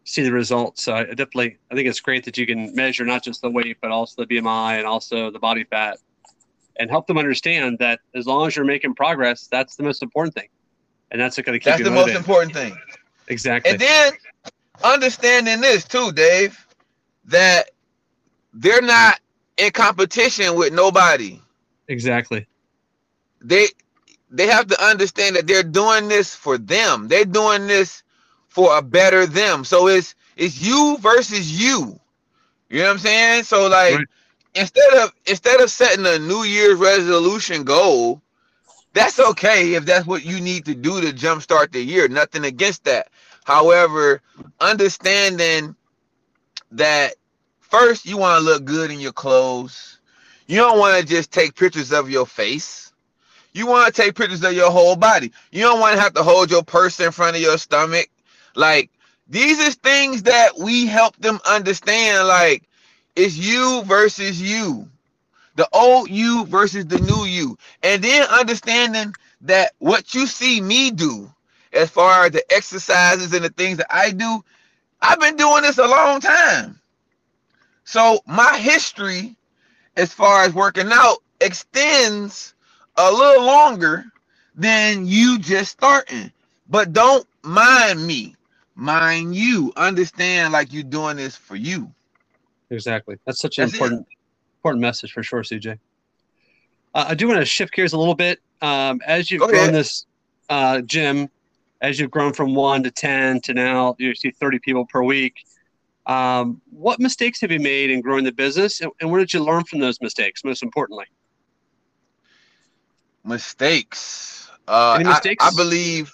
[0.04, 0.82] see the results.
[0.82, 3.76] So I definitely, I think it's great that you can measure not just the weight,
[3.80, 5.98] but also the BMI and also the body fat,
[6.78, 10.34] and help them understand that as long as you're making progress, that's the most important
[10.34, 10.48] thing,
[11.10, 12.76] and that's going to keep That's the most important thing.
[13.28, 13.72] Exactly.
[13.72, 14.12] And then
[14.84, 16.66] understanding this too, Dave,
[17.26, 17.70] that
[18.54, 19.20] they're not
[19.56, 21.40] in competition with nobody.
[21.88, 22.46] exactly.
[23.42, 23.68] They
[24.30, 27.08] they have to understand that they're doing this for them.
[27.08, 28.02] They're doing this
[28.48, 29.64] for a better them.
[29.64, 31.98] So it's it's you versus you.
[32.70, 33.44] You know what I'm saying?
[33.44, 34.08] So like Right.
[34.54, 38.22] instead of instead of setting a New Year's resolution goal,
[38.94, 42.08] that's okay if that's what you need to do to jumpstart the year.
[42.08, 43.08] Nothing against that.
[43.50, 44.22] However,
[44.60, 45.74] understanding
[46.70, 47.14] that
[47.58, 49.98] first you want to look good in your clothes.
[50.46, 52.92] You don't want to just take pictures of your face.
[53.52, 55.32] You want to take pictures of your whole body.
[55.50, 58.08] You don't want to have to hold your purse in front of your stomach.
[58.54, 58.88] Like
[59.28, 62.28] these is things that we help them understand.
[62.28, 62.68] Like
[63.16, 64.88] it's you versus you,
[65.56, 70.92] the old you versus the new you, and then understanding that what you see me
[70.92, 71.28] do,
[71.72, 74.44] as far as the exercises and the things that I do,
[75.00, 76.80] I've been doing this a long time.
[77.84, 79.36] So my history,
[79.96, 82.54] as far as working out, extends
[82.96, 84.04] a little longer
[84.54, 86.30] than you just starting.
[86.68, 88.36] But don't mind me,
[88.74, 89.72] mind you.
[89.76, 91.92] Understand like you're doing this for you.
[92.70, 93.16] Exactly.
[93.26, 93.76] That's such an That's it.
[93.76, 94.06] important
[94.60, 95.78] important message for sure, CJ.
[96.94, 98.40] Uh, I do want to shift gears a little bit.
[98.60, 100.04] Um, as you've grown this
[100.50, 101.30] uh, gym,
[101.80, 105.34] as you've grown from one to ten to now, you see thirty people per week.
[106.06, 109.44] Um, what mistakes have you made in growing the business, and, and what did you
[109.44, 110.44] learn from those mistakes?
[110.44, 111.06] Most importantly,
[113.24, 114.50] mistakes.
[114.66, 115.44] Uh, Any mistakes?
[115.44, 116.12] I, I believe,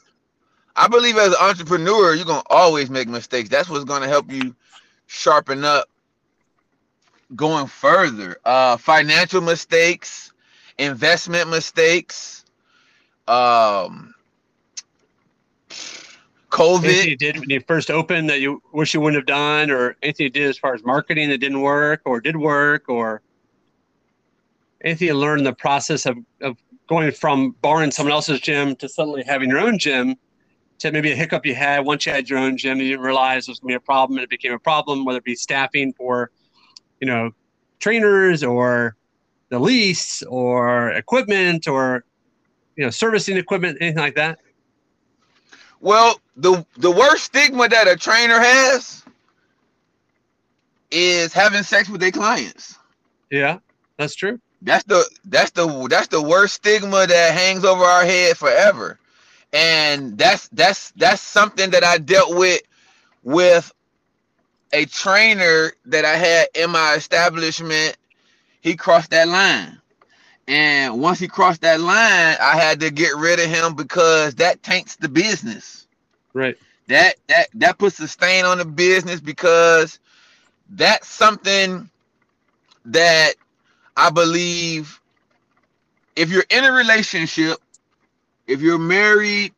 [0.74, 3.48] I believe as an entrepreneur, you're gonna always make mistakes.
[3.48, 4.54] That's what's gonna help you
[5.06, 5.88] sharpen up
[7.34, 8.36] going further.
[8.44, 10.32] Uh, financial mistakes,
[10.78, 12.44] investment mistakes,
[13.28, 14.14] um,
[16.50, 16.84] COVID.
[16.84, 19.96] anything you did when you first opened that you wish you wouldn't have done, or
[20.02, 23.22] anything you did as far as marketing that didn't work, or did work, or
[24.84, 26.56] anything you learned in the process of, of
[26.86, 30.14] going from borrowing someone else's gym to suddenly having your own gym
[30.78, 33.48] to maybe a hiccup you had once you had your own gym you didn't realize
[33.48, 35.92] was going to be a problem and it became a problem whether it be staffing
[35.92, 36.30] for
[37.00, 37.30] you know
[37.78, 38.94] trainers or
[39.48, 42.04] the lease or equipment or
[42.76, 44.38] you know servicing equipment anything like that
[45.80, 49.04] Well, the the worst stigma that a trainer has
[50.90, 52.78] is having sex with their clients.
[53.30, 53.58] yeah
[53.98, 58.36] that's true That's the that's the that's the worst stigma that hangs over our head
[58.36, 58.98] forever.
[59.52, 62.62] And that's that's that's something that I dealt with
[63.22, 63.72] with
[64.72, 67.96] a trainer that I had in my establishment.
[68.60, 69.80] He crossed that line.
[70.48, 74.62] And once he crossed that line, I had to get rid of him because that
[74.62, 75.85] taints the business
[76.36, 79.98] right that that that puts a stain on the business because
[80.70, 81.90] that's something
[82.84, 83.34] that
[83.96, 85.00] I believe
[86.14, 87.58] if you're in a relationship,
[88.46, 89.52] if you're married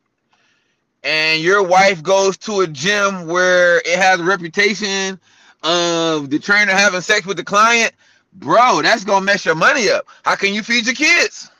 [1.03, 5.19] and your wife goes to a gym where it has a reputation
[5.63, 7.91] of the trainer having sex with the client,
[8.33, 10.05] bro, that's gonna mess your money up.
[10.23, 11.51] How can you feed your kids?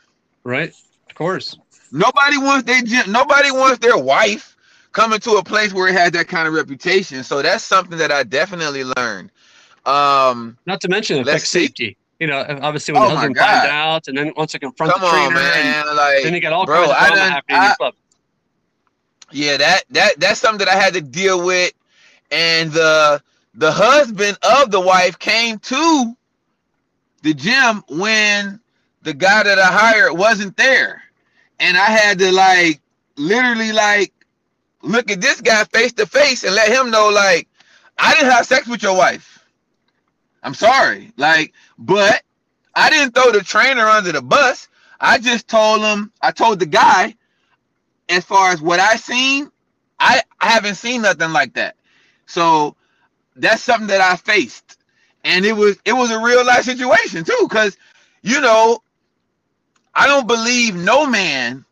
[0.44, 0.70] right
[1.10, 1.58] of course
[1.92, 4.56] Nobody wants their gym, nobody wants their wife
[4.92, 7.24] coming to a place where it had that kind of reputation.
[7.24, 9.32] So that's something that I definitely learned.
[9.86, 11.98] Um, Not to mention it affects safety.
[12.20, 13.46] You know, obviously when Oh the husband God.
[13.48, 15.88] finds out, and then once it confronts come the on, trainer, man.
[15.88, 17.76] and Like, then you got all bro, kinds of drama done, happening in I, your
[17.76, 17.94] club.
[19.32, 21.72] yeah, that that that's something that I had to deal with.
[22.32, 23.22] And the
[23.54, 26.16] the husband of the wife came to
[27.22, 28.60] the gym when
[29.02, 31.02] the guy that I hired wasn't there.
[31.60, 32.82] And I had to like
[33.16, 34.14] literally like
[34.82, 37.48] look at this guy face to face and let him know like
[37.98, 39.46] I didn't have sex with your wife.
[40.42, 41.12] I'm sorry.
[41.18, 42.24] Like, but
[42.76, 44.70] I didn't throw the trainer under the bus.
[45.00, 47.16] I just told him, I told the guy,
[48.08, 49.52] as far as what I seen,
[50.00, 51.76] I, I haven't seen nothing like that.
[52.26, 52.76] So
[53.36, 54.78] that's something that I faced.
[55.24, 57.78] And it was it was a real life situation too, because
[58.22, 58.80] you know,
[59.94, 61.66] I don't believe no man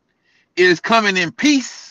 [0.57, 1.87] is coming in peace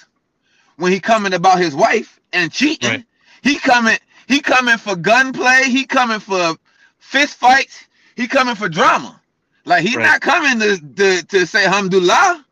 [0.77, 2.91] when he coming about his wife and cheating.
[2.91, 3.05] Right.
[3.43, 6.57] He coming he coming for gunplay, he coming for
[6.99, 7.87] fist fights,
[8.17, 9.21] he coming for drama.
[9.65, 10.01] Like he's Right.
[10.01, 12.45] not coming to, to to say alhamdulillah.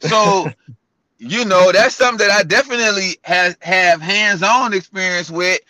[0.00, 0.52] So
[1.18, 5.60] you know that's something that I definitely has have hands-on experience with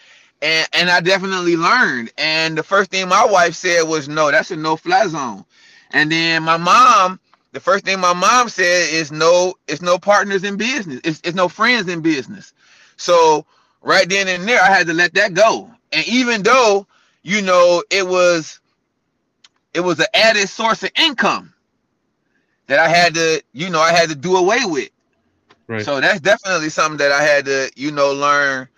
[0.42, 2.12] and and I definitely learned.
[2.18, 5.44] And the first thing my wife said was no, that's a no-fly zone.
[5.92, 7.20] And then my mom,
[7.52, 11.00] the first thing my mom said is no, it's no partners in business.
[11.04, 12.52] It's, it's no friends in business.
[12.96, 13.44] So
[13.82, 15.70] right then and there, I had to let that go.
[15.92, 16.86] And even though,
[17.22, 18.60] you know, it was
[19.74, 21.52] it was an added source of income
[22.66, 24.90] that I had to, you know, I had to do away with.
[25.66, 25.84] Right.
[25.84, 28.68] So that's definitely something that I had to, you know, learn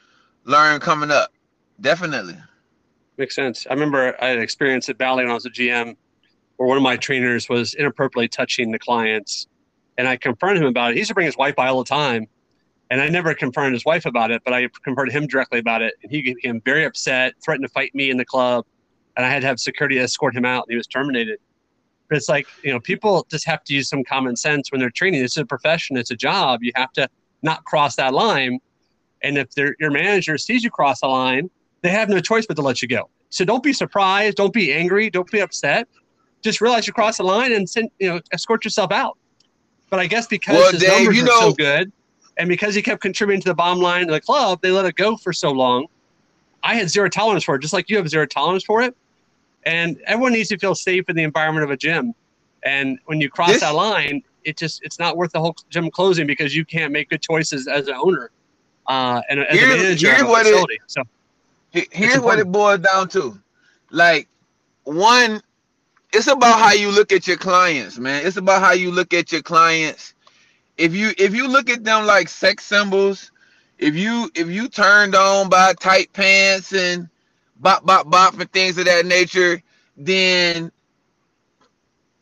[0.45, 1.33] learn coming up.
[1.81, 2.37] Definitely.
[3.19, 3.67] Makes sense.
[3.69, 5.97] I remember I had an experience at Bally when I was a GM
[6.57, 9.47] where one of my trainers was inappropriately touching the clients.
[9.99, 10.95] And I confronted him about it.
[10.95, 12.27] He used to bring his wife by all the time.
[12.91, 15.95] And I never confronted his wife about it, but I confronted him directly about it.
[16.03, 18.67] And he became very upset, threatened to fight me in the club.
[19.17, 21.39] And I had to have security escort him out, and he was terminated.
[22.09, 24.91] But it's like, you know, people just have to use some common sense when they're
[24.91, 25.23] training.
[25.25, 26.63] It's a profession, it's a job.
[26.63, 27.09] You have to
[27.43, 28.59] not cross that line.
[29.23, 31.49] And if your manager sees you cross the line,
[31.81, 33.09] they have no choice but to let you go.
[33.31, 35.89] So don't be surprised, don't be angry, don't be upset.
[36.43, 39.17] Just realize you crossed the line and send, you know, escort yourself out.
[39.91, 41.93] But I guess because Well, his Dave, numbers you were so good,
[42.37, 44.97] and because he kept contributing to the bottom line of the club, they let it
[44.97, 45.87] go for so long.
[46.63, 48.97] I had zero tolerance for it, just like you have zero tolerance for it.
[49.65, 52.15] And everyone needs to feel safe in the environment of a gym.
[52.65, 55.89] And when you cross This- that line, it just it's not worth the whole gym
[55.91, 58.31] closing because you can't make good choices as an owner
[58.89, 61.03] uh, and as Here's- a manager a what it- so
[61.91, 63.39] Here's what it boils down to.
[63.91, 64.29] Like,
[64.85, 65.41] one,
[66.13, 68.27] it's about how you look at your clients, man.
[68.27, 70.15] It's about how you look at your clients.
[70.79, 73.31] If you if you look at them like sex symbols,
[73.79, 77.09] if you if you turned on by tight pants and
[77.61, 79.63] bop, bop, bop, and things of that nature,
[79.97, 80.73] then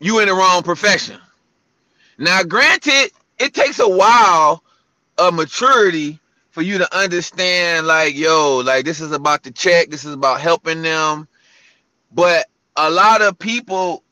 [0.00, 1.18] you in the wrong profession.
[2.18, 4.64] Now, granted, it takes a while
[5.18, 6.20] of maturity
[6.50, 10.40] for you to understand, like, yo, like this is about the check, this is about
[10.40, 11.28] helping them.
[12.12, 12.46] But
[12.80, 14.02] a lot of people,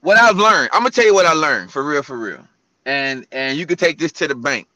[0.00, 2.46] what I've learned, I'm gonna tell you what I learned for real, for real.
[2.86, 4.68] And and you can take this to the bank.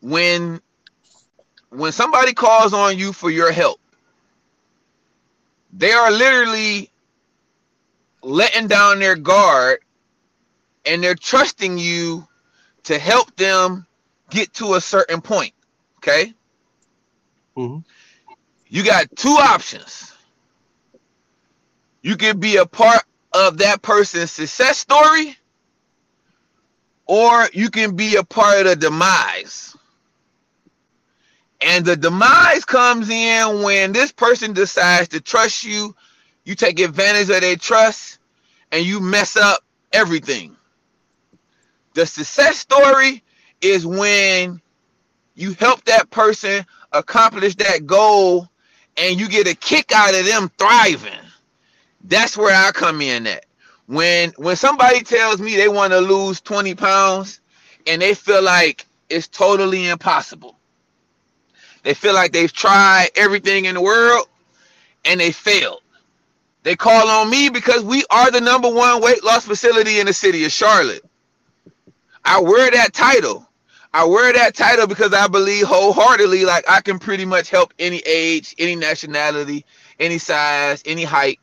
[0.00, 0.60] When
[1.70, 3.80] when somebody calls on you for your help,
[5.72, 6.90] they are literally
[8.22, 9.80] letting down their guard
[10.84, 12.26] and they're trusting you
[12.84, 13.86] to help them
[14.30, 15.52] get to a certain point.
[15.98, 16.34] Okay.
[17.56, 17.84] Mhm.
[18.68, 20.12] You got two options.
[22.06, 23.02] You can be a part
[23.32, 25.36] of that person's success story,
[27.04, 29.76] or you can be a part of the demise.
[31.60, 35.96] And the demise comes in when this person decides to trust you,
[36.44, 38.20] you take advantage of their trust,
[38.70, 40.54] and you mess up everything.
[41.94, 43.24] The success story
[43.60, 44.60] is when
[45.34, 48.48] you help that person accomplish that goal
[48.96, 51.25] and you get a kick out of them thriving.
[52.08, 53.46] That's where I come in at.
[53.86, 57.40] When when somebody tells me they want to lose 20 pounds
[57.86, 60.58] and they feel like it's totally impossible.
[61.82, 64.28] They feel like they've tried everything in the world
[65.04, 65.82] and they failed.
[66.64, 70.12] They call on me because we are the number one weight loss facility in the
[70.12, 71.04] city of Charlotte.
[72.24, 73.48] I wear that title.
[73.94, 77.98] I wear that title because I believe wholeheartedly like I can pretty much help any
[77.98, 79.64] age, any nationality,
[80.00, 81.38] any size, any height,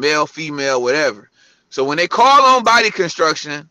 [0.00, 1.30] male, female, whatever.
[1.68, 3.68] So when they call on body construction,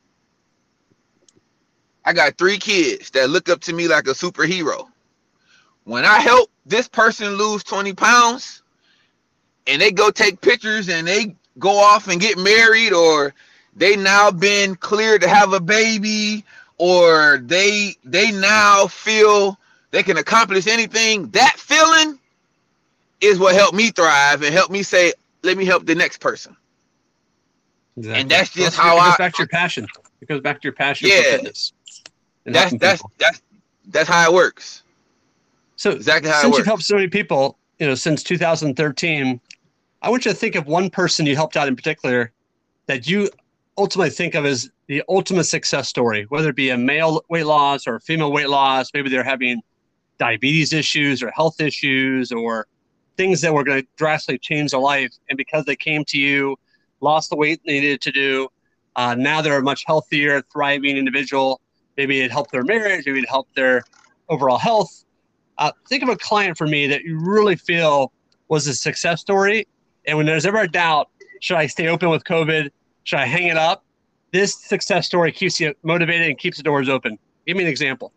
[2.05, 4.87] I got three kids that look up to me like a superhero.
[5.83, 8.61] When I help this person lose 20 pounds
[9.67, 13.33] and they go take pictures and they go off and get married or
[13.75, 16.45] they now been cleared to have a baby
[16.77, 19.57] or they they now feel
[19.91, 22.17] they can accomplish anything that feeling
[23.21, 25.13] is what helped me thrive and help me say
[25.43, 26.55] let me help the next person
[27.97, 28.21] Exactly.
[28.21, 29.87] and that's just Well, how it goes I back to your passion.
[30.21, 31.31] It goes back to your passion for Yeah.
[31.31, 31.73] fitness.
[32.45, 33.11] that's that's people.
[33.17, 33.41] that's
[33.87, 34.83] that's how it works
[35.75, 39.39] so exactly how it since you've helped so many people, you know, since 2013,
[40.01, 42.33] I want you to think of one person you helped out in particular
[42.87, 43.29] that you
[43.77, 47.87] ultimately think of as the ultimate success story, whether it be a male weight loss
[47.87, 48.89] or a female weight loss.
[48.93, 49.61] Maybe they're having
[50.17, 52.67] diabetes issues or health issues or
[53.19, 55.11] things that were going to drastically change their life.
[55.27, 56.55] And because they came to you,
[57.01, 58.47] lost the weight they needed to do,
[58.95, 61.59] uh, now they're a much healthier, thriving individual.
[61.97, 63.83] Maybe it helped their marriage, maybe it helped their
[64.29, 65.03] overall health.
[65.57, 68.13] Uh, think of a client for me that you really feel
[68.47, 69.67] was a success story.
[70.07, 71.09] And when there's ever a doubt,
[71.41, 72.69] should I stay open with COVID?
[73.03, 73.83] Should I hang it up?
[74.31, 77.19] This success story keeps you motivated and keeps the doors open.
[77.45, 78.13] Give me an example.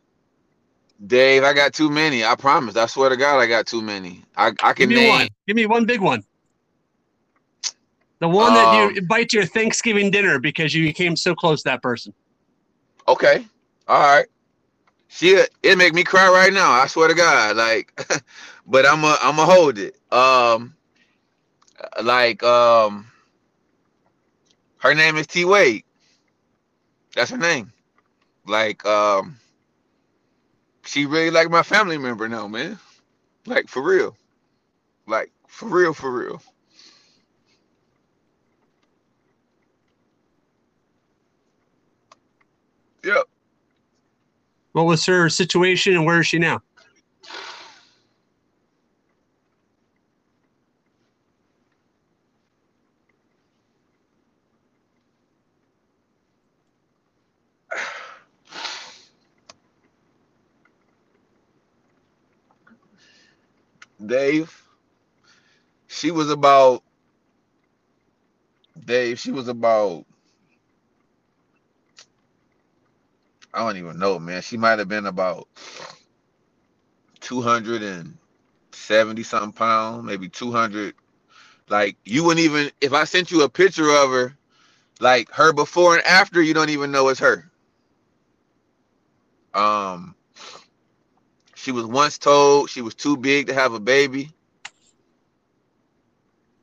[1.07, 4.23] Dave i got too many i promise i swear to god i got too many
[4.37, 5.29] i, I can Give me name one.
[5.47, 6.25] Give me one big one.
[8.21, 11.63] The one that you Um, invite to your Thanksgiving dinner because you came so close
[11.63, 12.15] to that person.
[13.09, 13.45] Okay.
[13.89, 14.27] All right.
[15.09, 16.71] Shit, it make me cry right now.
[16.71, 17.57] I swear to God.
[17.57, 17.93] Like,
[18.67, 19.97] but I'm a I'm a hold it.
[20.13, 20.75] Um,
[22.03, 23.07] like um,
[24.79, 25.85] her name is T Wade.
[27.15, 27.73] That's her name.
[28.47, 29.39] Like um,
[30.85, 32.79] she really like my family member now, man.
[33.47, 34.17] Like for real.
[35.07, 36.43] Like for real, for real.
[43.05, 43.25] Yep.
[44.73, 46.63] What was her situation and where is she now?
[64.13, 64.65] Dave,
[65.89, 66.83] she was about
[68.85, 70.05] Dave, she was about
[73.55, 74.43] I don't even know, man.
[74.43, 75.49] She might have been about
[77.21, 78.33] 270
[79.25, 80.95] something pounds, maybe 200.
[81.69, 84.37] Like you wouldn't even if I sent you a picture of her,
[85.01, 87.51] like her before and after, you don't even know it's her.
[89.55, 90.15] Um
[91.63, 94.31] she was once told she was too big to have a baby.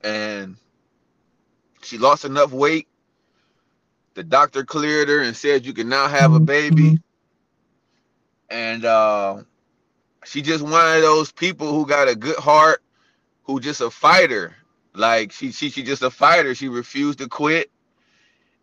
[0.04, 0.58] And
[1.84, 2.88] she lost enough weight.
[4.16, 6.98] The doctor cleared her and said you can now have a baby.
[8.50, 9.44] And uh,
[10.26, 12.84] she just one of those people who got a good heart,
[13.46, 14.56] who just a fighter.
[14.94, 16.56] Like she she she just a fighter.
[16.56, 17.72] She refused to quit.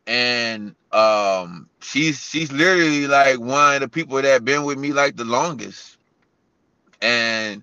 [0.07, 5.17] And um she's she's literally like one of the people that been with me like
[5.17, 5.96] the longest.
[7.03, 7.63] And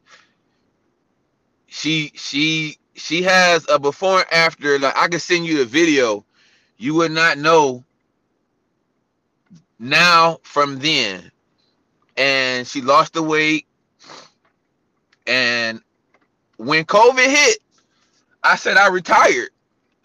[1.67, 6.25] she she she has a before and after like I can send you the video.
[6.77, 7.83] You would not know
[9.79, 11.31] now from then.
[12.17, 13.65] And she lost the weight.
[15.25, 15.81] And
[16.57, 17.59] when COVID hit,
[18.43, 19.49] I said I retired.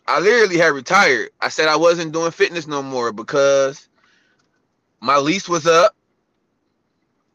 [0.06, 1.30] I literally had retired.
[1.40, 3.88] I said I wasn't doing fitness no more because
[5.00, 5.94] my lease was up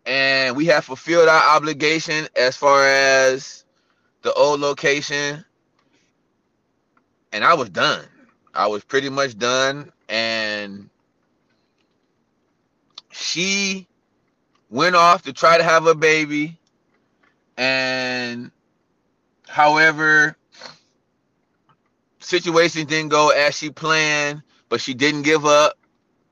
[0.05, 3.63] and we have fulfilled our obligation as far as
[4.21, 5.43] the old location.
[7.31, 8.05] And I was done.
[8.53, 9.91] I was pretty much done.
[10.09, 10.89] And
[13.11, 13.87] she
[14.69, 16.57] went off to try to have a baby.
[17.57, 18.51] And
[19.47, 20.35] however
[22.19, 24.41] situation didn't go as she planned
[24.73, 25.77] but she didn't give up.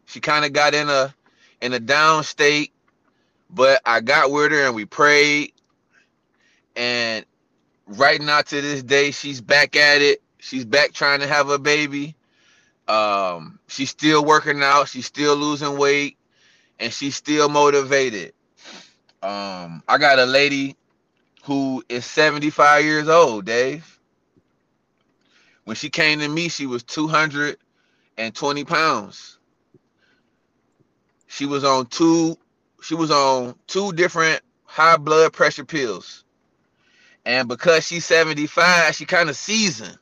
[0.06, 1.14] She kind of got in a
[1.62, 2.74] in a down state
[3.54, 5.54] but i got with her and we prayed
[6.76, 7.26] and
[7.88, 11.60] right now to this day she's back at it she's back trying to have a
[11.60, 12.16] baby
[12.88, 16.16] um she's still working out she's still losing weight
[16.80, 18.34] and she's still motivated.
[19.24, 20.76] Um, I got a lady
[21.44, 24.00] who is 75 years old, Dave.
[25.66, 29.38] When she came to me, she was 220 pounds.
[31.28, 32.38] She was on two,
[32.82, 36.24] she was on two different high blood pressure pills.
[37.26, 39.98] And because she's 75, she kind of seasoned.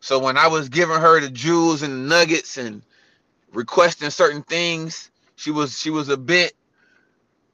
[0.00, 2.82] So when I was giving her the jewels and the nuggets and
[3.52, 6.52] requesting certain things, she was she was a bit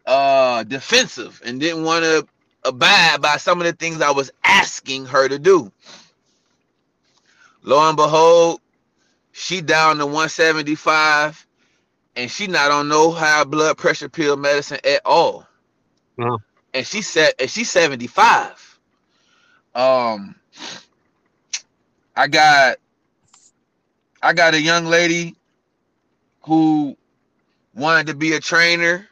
[0.07, 2.27] uh defensive and didn't want to
[2.65, 5.73] abide by some of the things I was asking her to do.
[7.63, 8.61] Lo and behold,
[9.33, 11.47] she down to 175
[12.17, 15.47] and she not on no high blood pressure pill medicine at all.
[16.19, 16.39] Wow.
[16.75, 18.81] And she said and she's 75.
[19.75, 20.37] Um
[22.17, 22.77] I got
[24.23, 25.37] I got a young lady
[26.43, 26.97] who
[27.75, 29.09] wanted to be a trainer,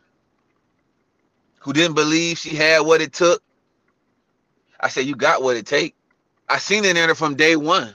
[1.60, 3.42] who didn't believe she had what it took.
[4.80, 5.94] I said, You got what it take.
[6.48, 7.94] I seen it in her from day one.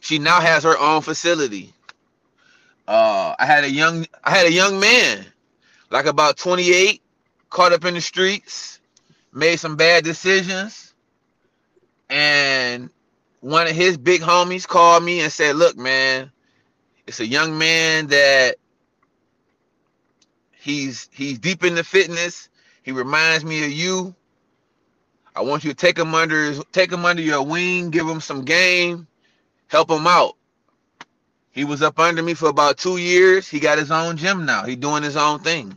[0.00, 1.72] She now has her own facility.
[2.88, 5.26] Uh, I had a young I had a young man,
[5.90, 7.02] like about 28,
[7.50, 8.80] caught up in the streets,
[9.32, 10.94] made some bad decisions,
[12.10, 12.90] and
[13.40, 16.32] one of his big homies called me and said, Look, man,
[17.06, 18.56] it's a young man that
[20.68, 22.48] He's he's deep into fitness.
[22.82, 24.14] He reminds me of you.
[25.34, 28.44] I want you to take him under take him under your wing, give him some
[28.44, 29.06] game,
[29.68, 30.36] help him out.
[31.58, 33.48] He was up under me for about two years.
[33.48, 34.62] He got his own gym now.
[34.62, 35.76] He doing his own thing.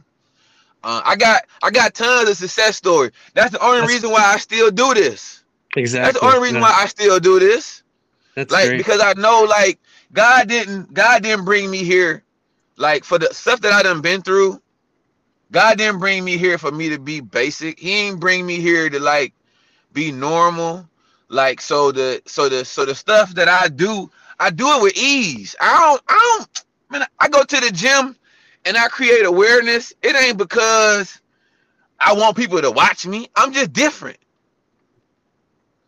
[0.84, 3.10] Uh, I got I got tons of success story.
[3.34, 5.44] That's the only That's, reason why I still do this.
[5.76, 6.06] Exactly.
[6.06, 7.82] That's the only reason why I still do this.
[8.36, 8.78] That's like great.
[8.78, 9.80] because I know like
[10.14, 12.24] God didn't God didn't bring me here
[12.78, 14.62] like for the stuff that I done been through.
[15.52, 17.80] God didn't bring me here for me to be basic.
[17.80, 19.34] He ain't bring me here to like
[19.94, 20.88] be normal.
[21.28, 24.12] Like so the so the so the stuff that I do,
[24.42, 25.56] I do it with ease.
[25.62, 28.16] I don't I don't man, I go to the gym
[28.66, 29.94] and I create awareness.
[30.02, 31.22] It ain't because
[32.00, 33.30] I want people to watch me.
[33.36, 34.18] I'm just different.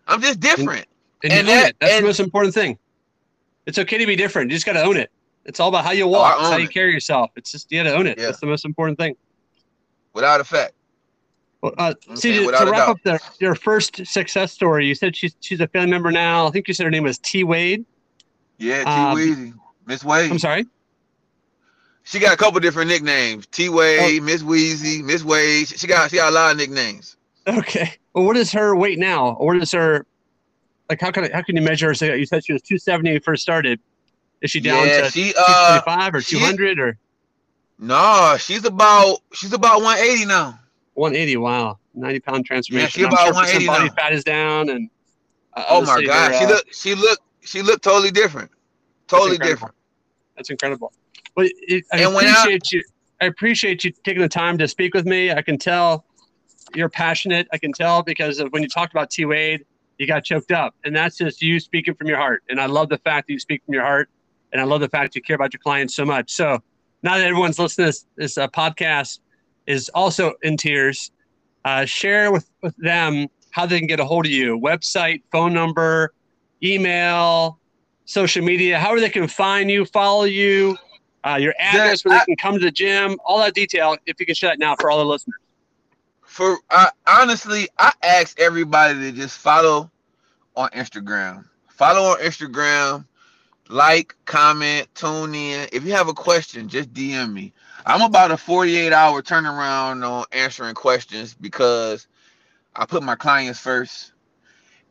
[0.08, 0.86] I'm just different.
[1.24, 1.76] And, and, and that, it.
[1.80, 2.78] That's and, the most important thing.
[3.66, 4.52] It's okay to be different.
[4.52, 5.10] You just got to own it.
[5.46, 6.36] It's all about how you walk.
[6.38, 7.32] Oh, how you carry yourself.
[7.36, 8.20] It's just you got to own it.
[8.20, 8.26] Yeah.
[8.26, 9.16] That's the most important thing
[10.14, 10.74] without effect.
[11.62, 15.36] Well, uh, see, to, to wrap up the, your first success story, you said she's
[15.40, 16.46] she's a family member now.
[16.46, 17.86] I think you said her name was T Wade.
[18.58, 19.54] Yeah, T um, Weezy,
[19.86, 20.32] Miss Wade.
[20.32, 20.66] I'm sorry.
[22.04, 24.24] She got a couple different nicknames: T Wade, oh.
[24.24, 25.68] Miss Weezy, Miss Wade.
[25.68, 27.18] She got she got a lot of nicknames.
[27.48, 27.94] Okay.
[28.14, 29.34] Well, what is her weight now?
[29.34, 30.06] What is her
[30.90, 31.02] like?
[31.02, 31.94] How can I, how can you measure her?
[31.94, 33.80] So you said she was 270 when you first started.
[34.42, 36.98] Is she down yeah, to she, uh, 225 or 200 or?
[37.80, 40.60] No, she's about she's about 180 now.
[40.96, 41.38] 180.
[41.38, 43.02] Wow, 90 pound transformation.
[43.02, 43.94] Yeah, she's about sure 180 body now.
[43.96, 44.90] fat is down, and
[45.54, 48.52] uh, oh my god, her, uh, she look she look she looked totally different.
[49.08, 49.76] Totally that's different.
[50.36, 50.92] That's incredible.
[51.36, 52.84] But it, I and appreciate I, you.
[53.22, 55.32] I appreciate you taking the time to speak with me.
[55.32, 56.06] I can tell
[56.76, 57.48] you're passionate.
[57.54, 59.66] I can tell because of when you talked about T Wade,
[59.98, 62.44] you got choked up, and that's just you speaking from your heart.
[62.50, 64.10] And I love the fact that you speak from your heart,
[64.52, 66.32] and I love the fact that you care about your clients so much.
[66.32, 66.60] So
[67.04, 69.20] now that everyone's listening to this, this uh, podcast
[69.68, 71.12] is also in tears,
[71.66, 75.54] uh, share with, with them how they can get a hold of you website, phone
[75.54, 76.14] number,
[76.64, 77.60] email,
[78.06, 80.78] social media, however they can find you, follow you,
[81.24, 83.96] uh, your address where they can come to the gym, all that detail.
[84.06, 85.36] If you can share that now for all the listeners.
[86.22, 89.92] For uh, honestly, I ask everybody to just follow
[90.56, 91.46] on Instagram.
[91.68, 93.06] Follow on Instagram,
[93.70, 95.68] like, comment, tune in.
[95.72, 97.54] If you have a question, just DM me.
[97.86, 102.08] I'm about a 48 hour turnaround on answering questions because
[102.76, 104.13] I put my clients first.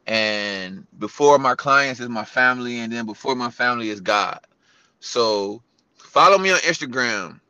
[0.07, 4.41] And before my clients is my family, and then before my family is God.
[5.01, 5.63] So
[5.97, 7.41] follow me on Instagram.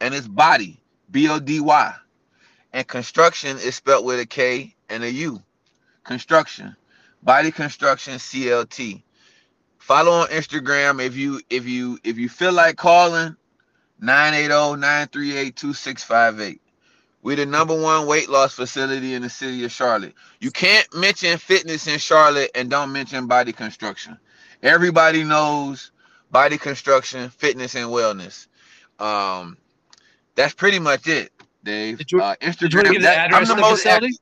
[0.00, 1.94] And it's body, B O D Y.
[2.72, 5.42] And construction is spelled with a K and a U.
[6.04, 6.76] Construction.
[7.22, 9.02] Body construction CLT.
[9.78, 13.36] Follow on Instagram if you if you if you feel like calling
[14.02, 16.60] 980-938-2658.
[17.24, 20.12] We're the number one weight loss facility in the city of Charlotte.
[20.40, 24.18] You can't mention fitness in Charlotte and don't mention body construction.
[24.62, 25.90] Everybody knows
[26.30, 28.46] body construction, fitness, and wellness.
[28.98, 29.56] Um,
[30.34, 31.32] that's pretty much it,
[31.64, 31.96] Dave.
[31.96, 32.58] Did you, uh, Instagram.
[32.58, 34.06] Did you to the I'm the, the facility?
[34.06, 34.20] Active.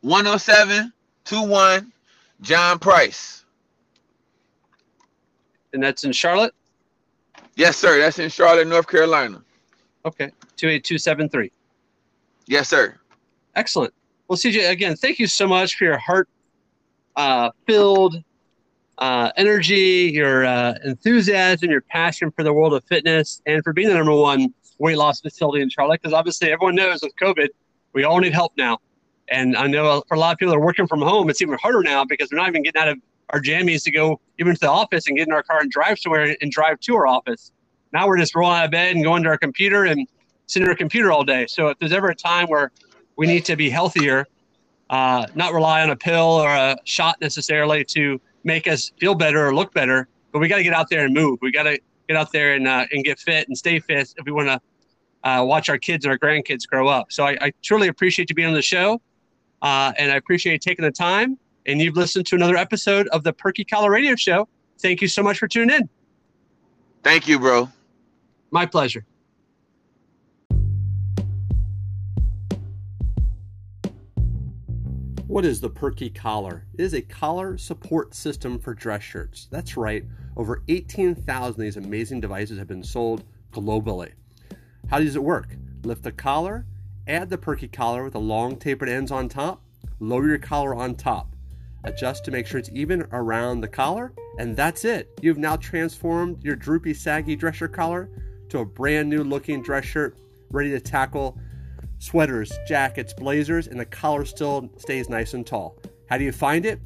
[0.00, 0.92] 107
[1.26, 1.92] 21
[2.40, 3.44] John Price.
[5.74, 6.54] And that's in Charlotte?
[7.54, 7.98] Yes, sir.
[7.98, 9.42] That's in Charlotte, North Carolina.
[10.04, 10.30] Okay.
[10.56, 11.52] 28273.
[12.46, 12.98] Yes, sir.
[13.54, 13.92] Excellent.
[14.28, 16.28] Well, CJ, again, thank you so much for your heart
[17.16, 18.22] uh, filled
[18.98, 23.88] uh, energy, your uh, enthusiasm, your passion for the world of fitness, and for being
[23.88, 26.00] the number one weight loss facility in Charlotte.
[26.00, 27.48] Because obviously, everyone knows with COVID,
[27.92, 28.78] we all need help now.
[29.28, 31.56] And I know for a lot of people that are working from home, it's even
[31.58, 32.98] harder now because they're not even getting out of
[33.30, 35.98] our jammies to go even to the office and get in our car and drive
[35.98, 37.52] somewhere and drive to our office.
[37.92, 40.06] Now we're just rolling out of bed and going to our computer and
[40.46, 41.46] sitting at our computer all day.
[41.46, 42.72] So if there's ever a time where
[43.16, 44.26] we need to be healthier,
[44.90, 49.46] uh, not rely on a pill or a shot necessarily to make us feel better
[49.46, 51.38] or look better, but we got to get out there and move.
[51.42, 51.78] We got to
[52.08, 54.60] get out there and uh, and get fit and stay fit if we want to
[55.28, 57.12] uh, watch our kids and our grandkids grow up.
[57.12, 59.00] So I, I truly appreciate you being on the show.
[59.62, 61.38] Uh, and I appreciate you taking the time.
[61.66, 64.48] And you've listened to another episode of the Perky Collar Radio Show.
[64.80, 65.88] Thank you so much for tuning in.
[67.02, 67.68] Thank you, bro.
[68.50, 69.06] My pleasure.
[75.26, 76.66] What is the Perky Collar?
[76.74, 79.46] It is a collar support system for dress shirts.
[79.52, 80.04] That's right,
[80.36, 83.22] over 18,000 of these amazing devices have been sold
[83.52, 84.12] globally.
[84.88, 85.56] How does it work?
[85.84, 86.66] Lift the collar,
[87.10, 89.62] Add the perky collar with the long tapered ends on top.
[89.98, 91.34] Lower your collar on top.
[91.82, 95.10] Adjust to make sure it's even around the collar, and that's it.
[95.20, 98.10] You've now transformed your droopy, saggy dress shirt collar
[98.50, 100.18] to a brand new looking dress shirt
[100.50, 101.38] ready to tackle
[101.98, 105.78] sweaters, jackets, blazers, and the collar still stays nice and tall.
[106.08, 106.80] How do you find it?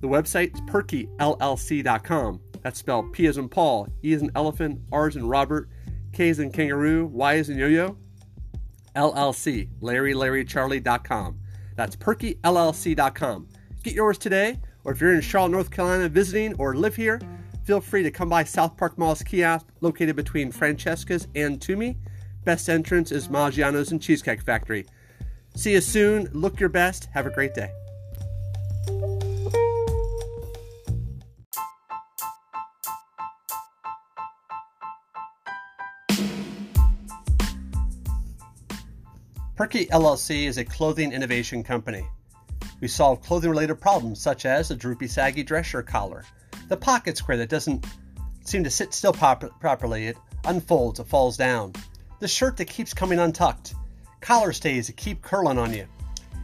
[0.00, 2.40] The website is perkyllc.com.
[2.62, 5.68] That's spelled P as in Paul, E as in elephant, R as in Robert,
[6.12, 7.96] K as in kangaroo, Y as in yo-yo,
[8.96, 11.38] LLC, LarryLarryCharlie.com.
[11.76, 13.48] That's PerkyLLC.com.
[13.82, 17.20] Get yours today, or if you're in Charlotte, North Carolina visiting or live here,
[17.64, 21.96] feel free to come by South Park Mall's kiosk located between Francesca's and Tumi.
[22.44, 24.86] Best entrance is Maggiano's and Cheesecake Factory.
[25.54, 26.28] See you soon.
[26.32, 27.08] Look your best.
[27.12, 27.70] Have a great day.
[39.60, 42.08] Perky LLC is a clothing innovation company.
[42.80, 46.24] We solve clothing related problems such as a droopy, saggy dress shirt collar,
[46.70, 47.84] the pocket square that doesn't
[48.44, 51.72] seem to sit still properly, it unfolds, it falls down,
[52.20, 53.74] the shirt that keeps coming untucked,
[54.20, 55.84] collar stays that keep curling on you,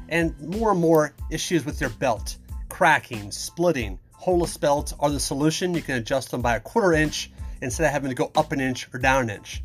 [0.08, 2.36] and more and more issues with your belt,
[2.68, 3.98] cracking, splitting.
[4.12, 5.74] Holeless belts are the solution.
[5.74, 7.30] You can adjust them by a quarter inch
[7.62, 9.62] instead of having to go up an inch or down an inch.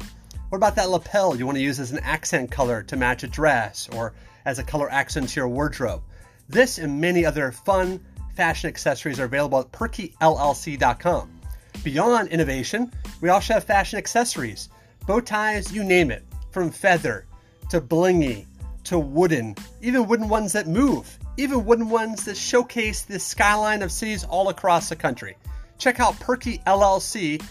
[0.49, 3.28] What about that lapel you want to use as an accent color to match a
[3.28, 4.14] dress or
[4.45, 6.03] as a color accent to your wardrobe?
[6.47, 8.01] This and many other fun
[8.36, 11.41] fashion accessories are available at perkyllc.com.
[11.84, 14.69] Beyond innovation, we also have fashion accessories,
[15.07, 17.25] bow ties, you name it, from feather
[17.69, 18.45] to blingy
[18.84, 23.91] to wooden, even wooden ones that move, even wooden ones that showcase the skyline of
[23.91, 25.38] cities all across the country.
[25.77, 27.43] Check out perkyllc.com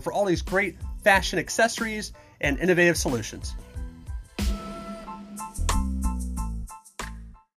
[0.00, 3.54] for all these great fashion accessories, and innovative solutions.